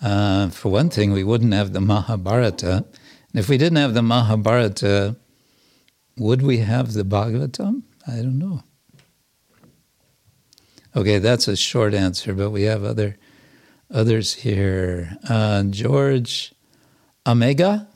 [0.00, 2.84] uh, for one thing, we wouldn't have the Mahabharata.
[3.32, 5.16] And if we didn't have the Mahabharata,
[6.20, 7.82] would we have the Bhagavatam?
[8.06, 8.62] I don't know.
[10.94, 13.16] Okay, that's a short answer, but we have other
[13.90, 15.16] others here.
[15.28, 16.52] Uh, George
[17.26, 17.88] Omega.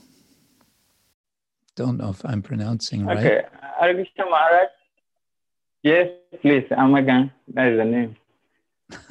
[1.77, 3.19] Don't know if I'm pronouncing right.
[3.19, 3.43] Okay,
[3.79, 4.69] Hare Maharaj.
[5.83, 6.09] Yes,
[6.41, 7.31] please, Omega.
[7.49, 8.17] That is the name.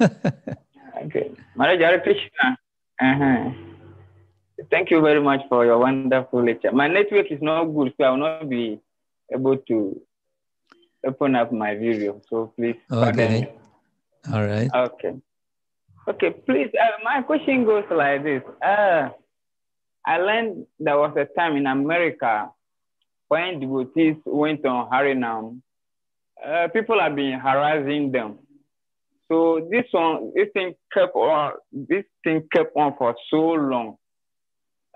[1.04, 2.58] okay, Maharaj Hare Krishna.
[3.00, 3.50] Uh-huh.
[4.70, 6.72] Thank you very much for your wonderful lecture.
[6.72, 8.80] My network is not good, so I will not be
[9.32, 10.00] able to
[11.06, 12.20] open up my video.
[12.28, 12.76] So please.
[12.90, 13.52] Okay.
[14.32, 14.70] All right.
[14.74, 15.14] Okay.
[16.08, 16.70] Okay, please.
[16.78, 18.42] Uh, my question goes like this.
[18.62, 19.08] Uh,
[20.06, 22.50] I learned there was a time in America
[23.28, 25.60] when devotees went on Harinam,
[26.44, 28.38] uh, people have been harassing them.
[29.28, 33.96] So this one, this thing kept on, this thing kept on for so long.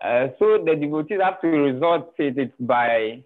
[0.03, 3.25] Uh, so the devotees have to resort to it by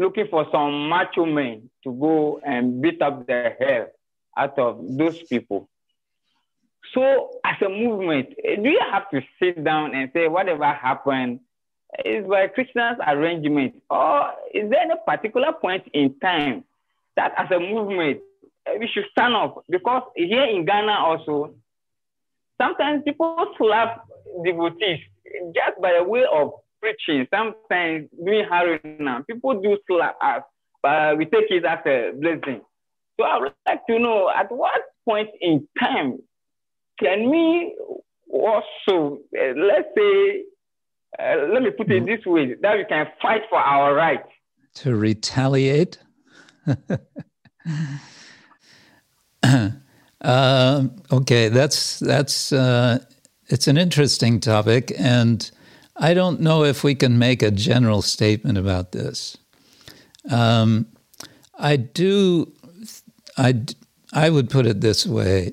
[0.00, 3.86] looking for some macho men to go and beat up the hell
[4.34, 5.68] out of those people.
[6.94, 11.40] So, as a movement, eh, do you have to sit down and say whatever happened
[11.98, 16.64] eh, is by Krishna's arrangement, or is there any particular point in time
[17.16, 18.20] that, as a movement,
[18.66, 19.62] eh, we should stand up?
[19.68, 21.54] Because here in Ghana also,
[22.58, 24.06] sometimes people slap
[24.44, 25.00] devotees
[25.54, 27.26] just by way of preaching.
[27.32, 30.42] Sometimes doing Harinam, people do slap us,
[30.82, 32.62] but we take it as a blessing.
[33.18, 36.18] So I would like to know at what point in time
[36.98, 37.74] can we
[38.32, 40.44] also, uh, let's say,
[41.18, 44.28] uh, let me put it this way, that we can fight for our rights?
[44.74, 45.98] To retaliate?
[49.42, 53.00] uh, okay, that's that's uh,
[53.48, 55.50] it's an interesting topic, and
[55.96, 59.36] I don't know if we can make a general statement about this.
[60.30, 60.86] Um,
[61.58, 62.52] I do,
[63.36, 63.64] I,
[64.12, 65.52] I would put it this way.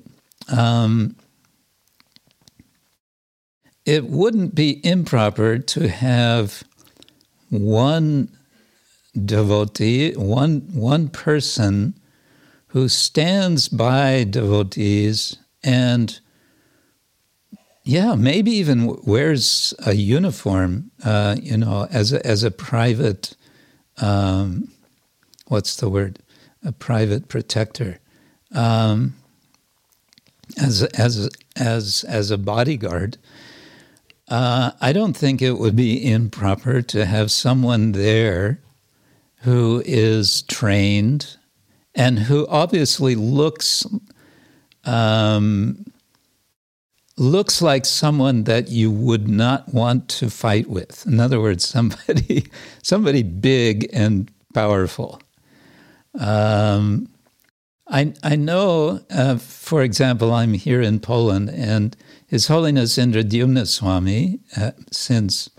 [0.56, 1.16] Um,
[3.86, 6.64] it wouldn't be improper to have
[7.50, 8.30] one
[9.26, 11.94] devotee, one, one person
[12.68, 16.20] who stands by devotees and
[17.88, 23.34] yeah, maybe even wears a uniform, uh, you know, as a, as a private,
[24.02, 24.68] um,
[25.48, 26.20] what's the word,
[26.66, 28.00] a private protector,
[28.54, 29.16] um,
[30.62, 33.18] as as as as a bodyguard.
[34.28, 38.60] Uh, I don't think it would be improper to have someone there
[39.44, 41.38] who is trained
[41.96, 43.86] and who obviously looks
[44.84, 45.86] um,
[47.18, 51.06] looks like someone that you would not want to fight with.
[51.07, 52.45] In other words, somebody
[52.84, 55.22] somebody big and powerful.
[56.19, 57.10] Um,
[57.88, 61.95] I I know, uh, for example, I'm here in Poland, and
[62.27, 65.49] His Holiness Indradyumna Swami, uh, since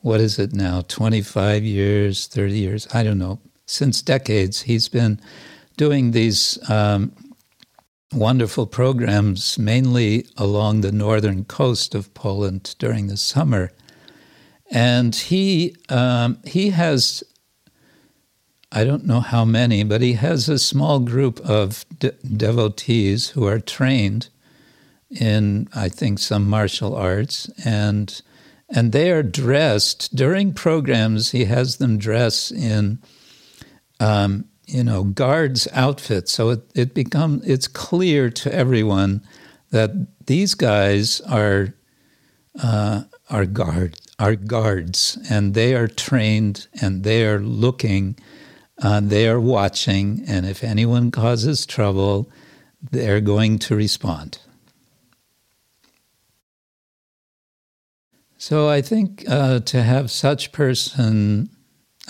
[0.00, 5.20] what is it now, 25 years, 30 years, I don't know, since decades, he's been
[5.76, 7.12] doing these um,
[8.12, 13.70] wonderful programs, mainly along the northern coast of Poland during the summer.
[14.70, 17.22] And he um, he has,
[18.70, 23.46] I don't know how many, but he has a small group of de- devotees who
[23.46, 24.28] are trained
[25.10, 28.20] in, I think, some martial arts, and
[28.68, 31.30] and they are dressed during programs.
[31.30, 32.98] He has them dress in
[34.00, 36.32] um, you know, guards' outfits.
[36.32, 39.22] So it, it become it's clear to everyone
[39.70, 39.90] that
[40.26, 41.74] these guys are
[42.62, 48.18] uh, are guard are guards, and they are trained, and they are looking,
[48.82, 52.28] uh, they are watching, and if anyone causes trouble,
[52.90, 54.40] they're going to respond.
[58.38, 61.50] So I think uh, to have such person,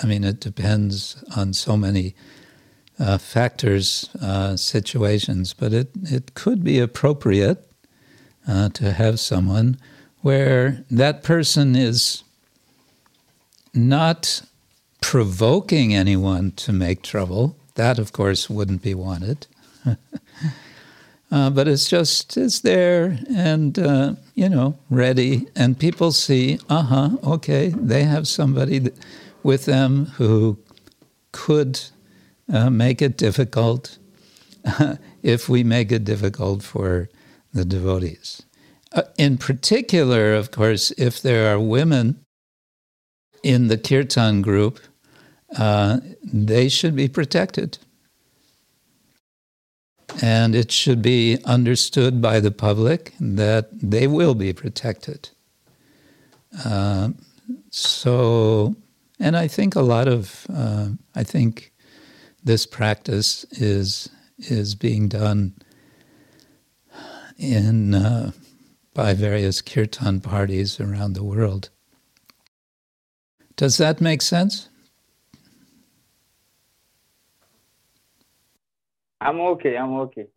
[0.02, 2.14] I mean, it depends on so many
[2.98, 7.64] uh, factors, uh, situations, but it, it could be appropriate
[8.46, 9.78] uh, to have someone
[10.22, 12.24] where that person is
[13.74, 14.42] not
[15.00, 17.56] provoking anyone to make trouble.
[17.76, 19.46] That, of course, wouldn't be wanted.
[21.30, 26.82] Uh, but it's just it's there and uh, you know ready, and people see, uh
[26.82, 28.90] huh, okay, they have somebody
[29.42, 30.58] with them who
[31.32, 31.80] could
[32.52, 33.98] uh, make it difficult
[35.22, 37.08] if we make it difficult for
[37.52, 38.42] the devotees.
[38.92, 42.24] Uh, in particular, of course, if there are women
[43.42, 44.80] in the kirtan group,
[45.56, 47.78] uh, they should be protected.
[50.22, 55.28] And it should be understood by the public that they will be protected.
[56.64, 57.10] Uh,
[57.70, 58.74] so,
[59.20, 61.72] and I think a lot of, uh, I think
[62.48, 64.08] this practice is
[64.38, 65.52] is being done
[67.36, 68.32] in uh,
[68.94, 71.68] by various kirtan parties around the world.
[73.56, 74.70] Does that make sense?
[79.20, 79.76] I'm okay.
[79.76, 80.28] I'm okay.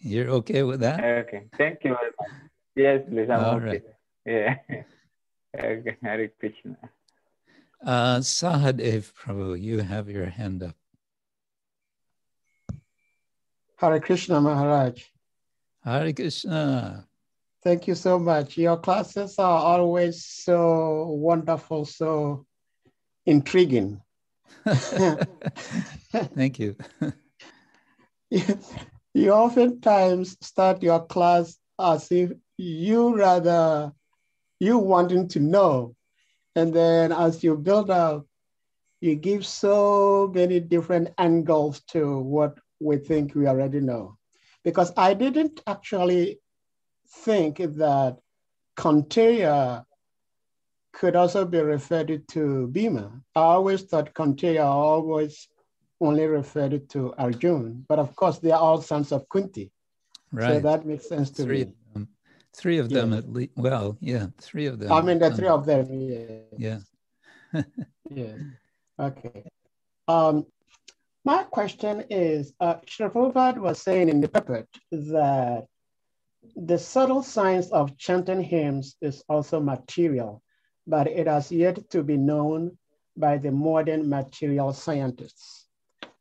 [0.00, 0.98] You're okay with that?
[1.04, 1.42] Okay.
[1.56, 2.32] Thank you very much.
[2.74, 3.30] Yes, please.
[3.30, 3.66] I'm All okay.
[3.66, 3.82] right.
[4.26, 4.82] Yeah.
[5.56, 5.96] okay.
[6.02, 6.76] Hare Krishna.
[7.80, 10.74] Uh, Sahadev Prabhu, you have your hand up.
[13.76, 15.02] Hare Krishna Maharaj.
[15.84, 17.06] Hare Krishna.
[17.62, 18.58] Thank you so much.
[18.58, 22.46] Your classes are always so wonderful, so
[23.26, 24.00] intriguing.
[24.64, 26.76] Thank you.
[29.14, 33.92] you oftentimes start your class as if you rather
[34.60, 35.96] you wanting to know.
[36.56, 38.26] And then as you build up,
[39.00, 44.16] you give so many different angles to what we think we already know.
[44.62, 46.40] Because I didn't actually
[47.24, 48.18] think that
[48.76, 49.84] Kaunteya
[50.92, 53.20] could also be referred to Bhima.
[53.34, 55.48] I always thought Kaunteya always
[56.00, 59.70] only referred to Arjun, but of course they are all sons of Kunti.
[60.32, 60.54] Right.
[60.54, 61.62] So that makes sense to three me.
[61.62, 62.08] of them.
[62.56, 63.18] Three of them Yes.
[63.18, 63.52] at least.
[63.56, 64.92] Well, yeah, three of them.
[64.92, 66.80] I mean, the Um, three of them, yeah.
[67.52, 67.62] Yeah.
[68.10, 68.38] Yes.
[68.98, 69.44] Okay.
[70.08, 70.46] Um,
[71.24, 75.66] my question is, uh, Sri was saying in the purport that
[76.56, 80.42] the subtle science of chanting hymns is also material.
[80.86, 82.76] but it has yet to be known
[83.16, 85.66] by the modern material scientists.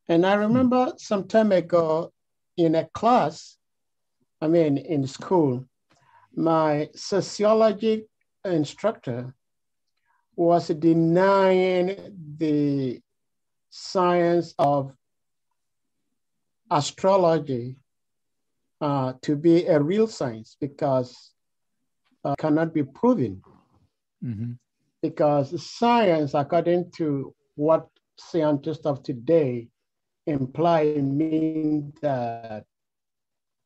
[0.08, 2.12] And I remember some time ago
[2.56, 3.58] in a class,
[4.42, 5.66] I mean, in school,
[6.36, 8.08] my sociology
[8.46, 9.34] instructor
[10.36, 11.98] was denying
[12.38, 13.02] the
[13.76, 14.94] science of
[16.70, 17.76] astrology
[18.82, 21.32] uh, to be a real science because
[22.24, 23.42] uh, cannot be proven.
[24.24, 24.52] Mm-hmm.
[25.02, 27.88] Because science, according to what
[28.20, 29.70] scientists of today
[30.28, 32.66] imply, mean that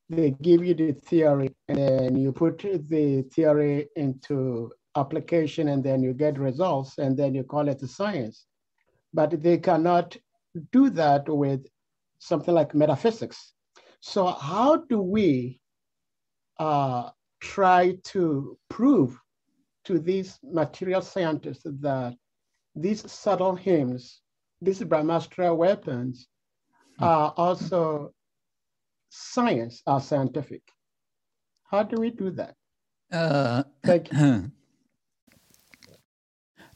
[0.10, 6.02] they give you the theory and then you put the theory into application and then
[6.02, 8.46] you get results and then you call it a science.
[9.14, 10.18] But they cannot
[10.72, 11.66] do that with
[12.20, 13.54] something like metaphysics.
[14.00, 15.60] So how do we
[16.60, 17.10] uh,
[17.40, 19.20] try to prove
[19.86, 22.16] to these material scientists that
[22.76, 24.22] these subtle hymns,
[24.62, 26.28] these Brahmastra weapons,
[27.00, 28.12] are also
[29.10, 30.62] science, are scientific?
[31.70, 32.56] How do we do that?
[33.12, 34.52] Uh, Thank you.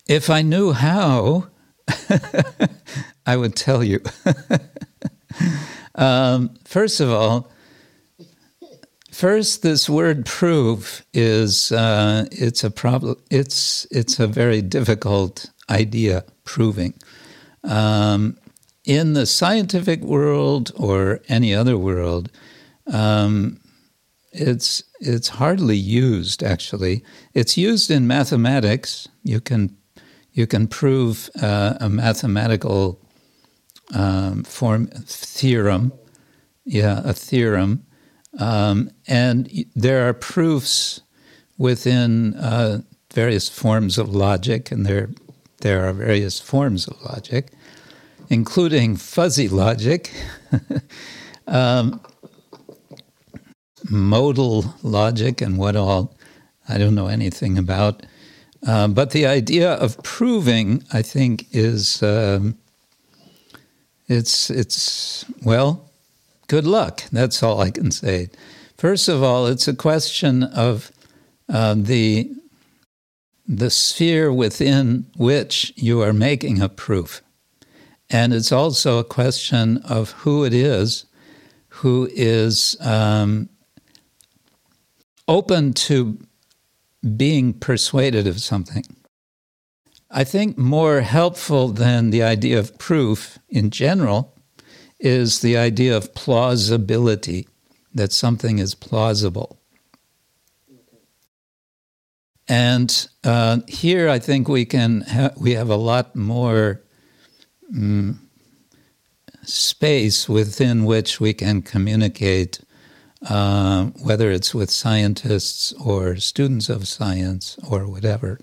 [0.08, 1.48] If I knew how,
[3.26, 4.02] I would tell you.
[5.96, 7.52] um, first of all,
[9.12, 13.16] first, this word "prove" is uh, it's a problem.
[13.30, 16.24] It's it's a very difficult idea.
[16.44, 16.94] Proving.
[17.64, 18.38] Um,
[18.84, 22.32] in the scientific world or any other world,
[22.92, 23.60] um,
[24.32, 26.44] it's it's hardly used.
[26.44, 27.04] Actually,
[27.34, 29.08] it's used in mathematics.
[29.24, 29.78] You can
[30.34, 33.00] you can prove uh, a mathematical
[33.94, 35.92] um, form theorem,
[36.66, 37.86] yeah, a theorem,
[38.40, 41.02] um, and there are proofs
[41.58, 42.82] within uh,
[43.14, 45.10] various forms of logic, and there
[45.60, 47.52] there are various forms of logic,
[48.30, 50.12] including fuzzy logic,
[51.48, 52.02] um,
[53.90, 56.16] modal logic, and what all
[56.70, 58.06] I don't know anything about.
[58.66, 62.58] Uh, but the idea of proving, I think, is um,
[64.08, 65.90] it's it's well,
[66.48, 67.04] good luck.
[67.12, 68.30] That's all I can say.
[68.78, 70.92] First of all, it's a question of
[71.50, 72.32] uh, the
[73.48, 77.22] the sphere within which you are making a proof,
[78.10, 81.06] and it's also a question of who it is
[81.72, 83.50] who is um,
[85.28, 86.18] open to
[87.18, 88.84] being persuaded of something.
[90.10, 94.36] I think more helpful than the idea of proof in general
[95.00, 97.48] is the idea of plausibility,
[97.94, 99.58] that something is plausible.
[102.48, 106.82] And uh, here, I think we can ha- we have a lot more
[107.74, 108.20] um,
[109.44, 112.60] space within which we can communicate
[113.28, 118.40] uh, whether it's with scientists or students of science or whatever.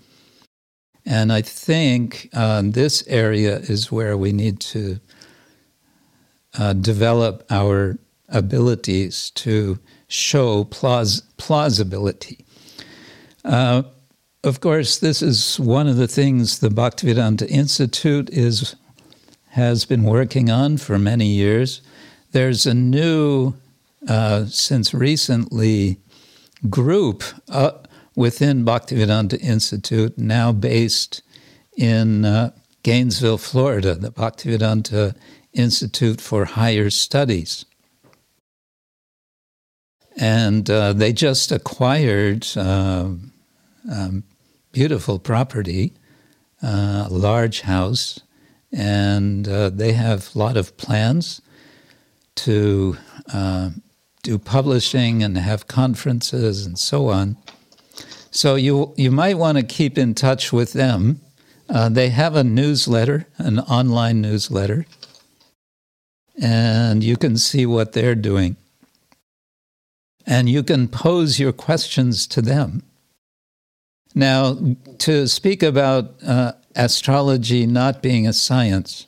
[1.04, 5.00] And I think uh, this area is where we need to
[6.58, 7.98] uh, develop our
[8.28, 9.78] abilities to
[10.08, 12.44] show plaus- plausibility.
[13.44, 13.82] Uh,
[14.44, 18.76] of course, this is one of the things the Bhaktivedanta Institute is
[19.50, 21.80] has been working on for many years.
[22.32, 23.54] There's a new
[24.06, 25.98] uh, since recently
[26.70, 27.72] group uh,
[28.14, 31.22] within Bhaktivedanta Institute, now based
[31.76, 32.52] in uh,
[32.82, 35.16] Gainesville, Florida, the Bhaktivedanta
[35.52, 37.64] Institute for Higher Studies.
[40.16, 43.10] And uh, they just acquired uh,
[43.90, 44.24] um,
[44.72, 45.92] beautiful property,
[46.60, 48.20] a large house,
[48.72, 51.40] and they have a lot of plans
[52.34, 52.96] to
[54.28, 57.36] do publishing and have conferences and so on.
[58.30, 61.20] So you you might want to keep in touch with them.
[61.68, 64.84] Uh, they have a newsletter, an online newsletter,
[66.40, 68.56] and you can see what they're doing.
[70.26, 72.82] And you can pose your questions to them.
[74.14, 74.58] Now,
[74.98, 79.06] to speak about uh, astrology not being a science,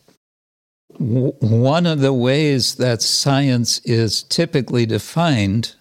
[1.01, 5.75] one of the ways that science is typically defined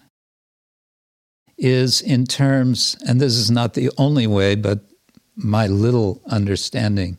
[1.58, 4.80] is in terms, and this is not the only way, but
[5.36, 7.18] my little understanding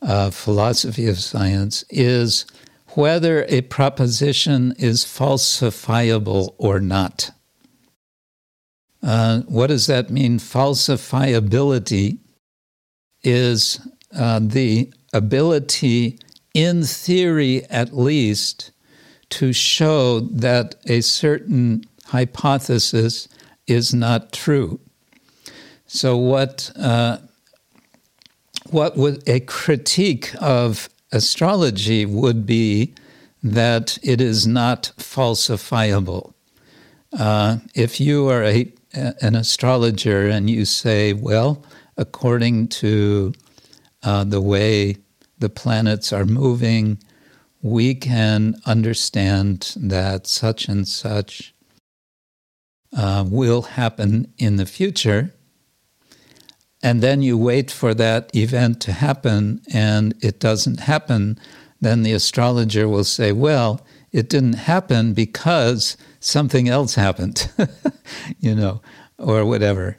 [0.00, 2.46] of philosophy of science is
[2.94, 7.30] whether a proposition is falsifiable or not.
[9.02, 10.38] Uh, what does that mean?
[10.38, 12.18] Falsifiability
[13.22, 13.86] is
[14.16, 16.18] uh, the ability,
[16.54, 18.70] in theory at least,
[19.30, 23.28] to show that a certain hypothesis
[23.66, 24.80] is not true.
[25.86, 27.18] So, what uh,
[28.70, 32.94] what would a critique of astrology would be
[33.42, 36.34] that it is not falsifiable.
[37.18, 41.64] Uh, if you are a, an astrologer and you say, well,
[41.96, 43.32] according to
[44.02, 44.96] uh, the way
[45.38, 46.98] the planets are moving,
[47.62, 51.54] we can understand that such and such
[52.96, 55.34] uh, will happen in the future.
[56.82, 61.38] And then you wait for that event to happen and it doesn't happen,
[61.80, 67.50] then the astrologer will say, well, it didn't happen because something else happened,
[68.38, 68.80] you know,
[69.18, 69.98] or whatever.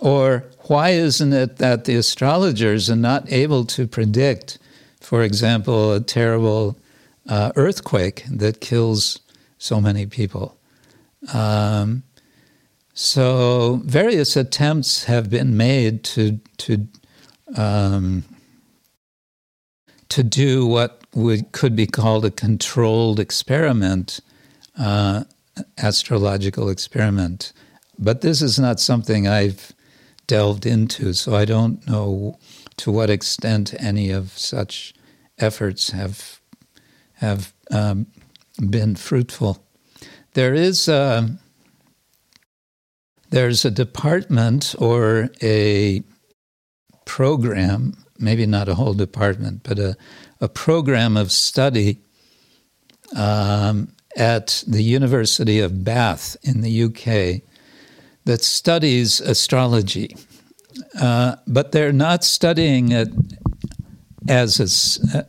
[0.00, 4.58] Or why isn't it that the astrologers are not able to predict,
[5.00, 6.78] for example, a terrible
[7.28, 9.20] uh, earthquake that kills
[9.58, 10.56] so many people?
[11.34, 12.04] Um,
[12.94, 16.88] so various attempts have been made to to
[17.54, 18.24] um,
[20.08, 24.20] to do what would could be called a controlled experiment,
[24.78, 25.24] uh,
[25.76, 27.52] astrological experiment,
[27.98, 29.74] but this is not something I've
[30.26, 32.38] delved into, so I don't know
[32.78, 34.94] to what extent any of such
[35.38, 36.40] efforts have
[37.14, 38.06] have um,
[38.70, 39.64] been fruitful.
[40.34, 40.88] There is.
[40.88, 41.28] Uh,
[43.32, 46.02] there's a department or a
[47.06, 49.96] program, maybe not a whole department, but a,
[50.38, 51.98] a program of study
[53.16, 53.88] um,
[54.18, 57.42] at the University of Bath in the UK
[58.24, 60.16] that studies astrology.
[61.00, 63.08] Uh, but they're not studying it
[64.28, 64.60] as
[65.14, 65.22] a, uh,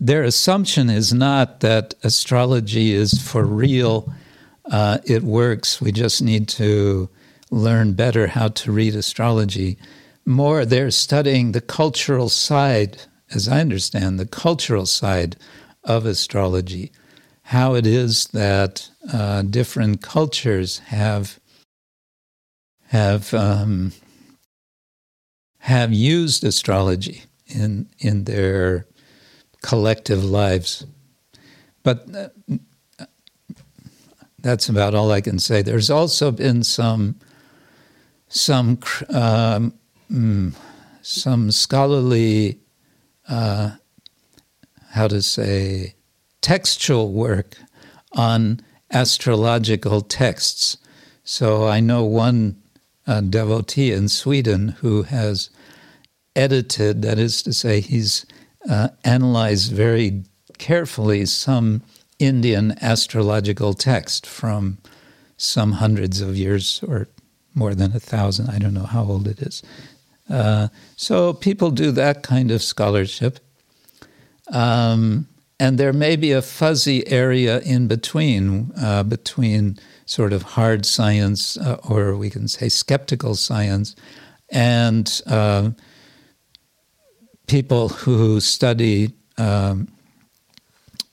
[0.00, 4.12] their assumption is not that astrology is for real.
[4.70, 5.80] Uh, it works.
[5.80, 7.08] We just need to
[7.50, 9.78] learn better how to read astrology.
[10.26, 12.98] More, they're studying the cultural side,
[13.30, 15.36] as I understand, the cultural side
[15.84, 16.92] of astrology,
[17.44, 21.40] how it is that uh, different cultures have
[22.88, 23.92] have um,
[25.58, 28.86] have used astrology in in their
[29.62, 30.86] collective lives.
[31.82, 32.28] But uh,
[34.40, 35.62] that's about all I can say.
[35.62, 37.16] There's also been some
[38.28, 38.78] some
[39.10, 39.74] um,
[40.10, 40.54] mm,
[41.02, 42.58] some scholarly
[43.28, 43.72] uh,
[44.90, 45.94] how to say
[46.40, 47.56] textual work
[48.12, 48.60] on
[48.90, 50.78] astrological texts.
[51.24, 52.56] So I know one
[53.08, 55.50] uh, devotee in Sweden who has
[56.36, 58.24] edited, that is to say, he's
[58.70, 60.22] uh, analyzed very
[60.58, 61.82] carefully some
[62.18, 64.78] Indian astrological text from
[65.36, 67.08] some hundreds of years or
[67.54, 68.50] more than a thousand.
[68.50, 69.62] I don't know how old it is.
[70.28, 73.40] Uh, so people do that kind of scholarship.
[74.52, 75.28] Um,
[75.58, 79.78] and there may be a fuzzy area in between, uh, between
[80.08, 83.94] sort of hard science, uh, or we can say skeptical science,
[84.48, 85.70] and uh,
[87.46, 89.86] people who study, um,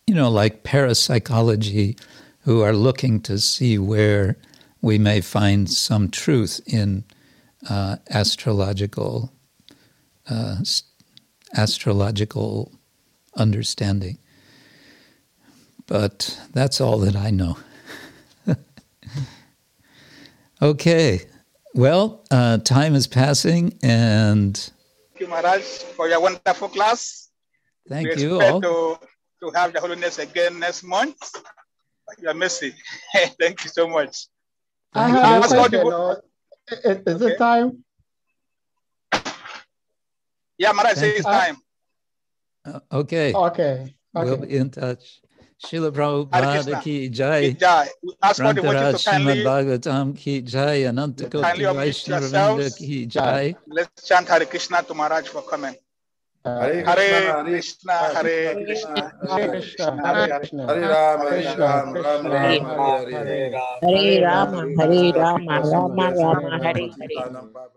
[0.07, 1.97] you know, like parapsychology,
[2.39, 4.37] who are looking to see where
[4.81, 7.03] we may find some truth in
[7.69, 9.33] uh, astrological
[10.29, 10.55] uh,
[11.57, 12.71] astrological
[13.35, 14.17] understanding.
[15.85, 17.57] But that's all that I know.
[20.61, 21.21] Okay,
[21.73, 25.63] well, uh, time is passing, and thank you, Maharaj,
[25.95, 27.29] for your wonderful class.
[27.87, 28.61] Thank we you all.
[28.61, 28.99] To,
[29.41, 31.17] to have the holiness again next month.
[32.19, 32.73] Your mercy.
[33.39, 34.27] thank you so much.
[34.93, 35.43] I Thank have you.
[35.43, 35.91] a question.
[35.91, 36.15] uh,
[36.71, 37.33] Is, is Okay.
[37.33, 37.83] it time?
[40.57, 41.57] Yeah, Maharaj, say it's time.
[42.63, 43.95] Uh, okay, Okay.
[44.13, 45.21] we'll be in touch.
[45.63, 47.51] Srila Prabhupada ki jai.
[47.51, 47.87] Jai.
[48.33, 50.83] Srimad Bhagavatam ki jai.
[50.83, 52.75] Anantakoti yourselves.
[52.75, 53.55] ki jai.
[53.67, 55.75] let's chant Hare Krishna to Maharaj for coming.
[56.43, 60.67] Uh, Hare Hare Krishna, Krishna, Hare Krishna, Hare Krishna, Hare Krishna.
[60.67, 63.51] Hare Ram, Hare Krishna, Ram, Ram Krishna, Hare Hare.
[63.81, 67.17] Hare Rama, Hare Rama, Rama Rama, Hare Hare.
[67.17, 67.74] Hare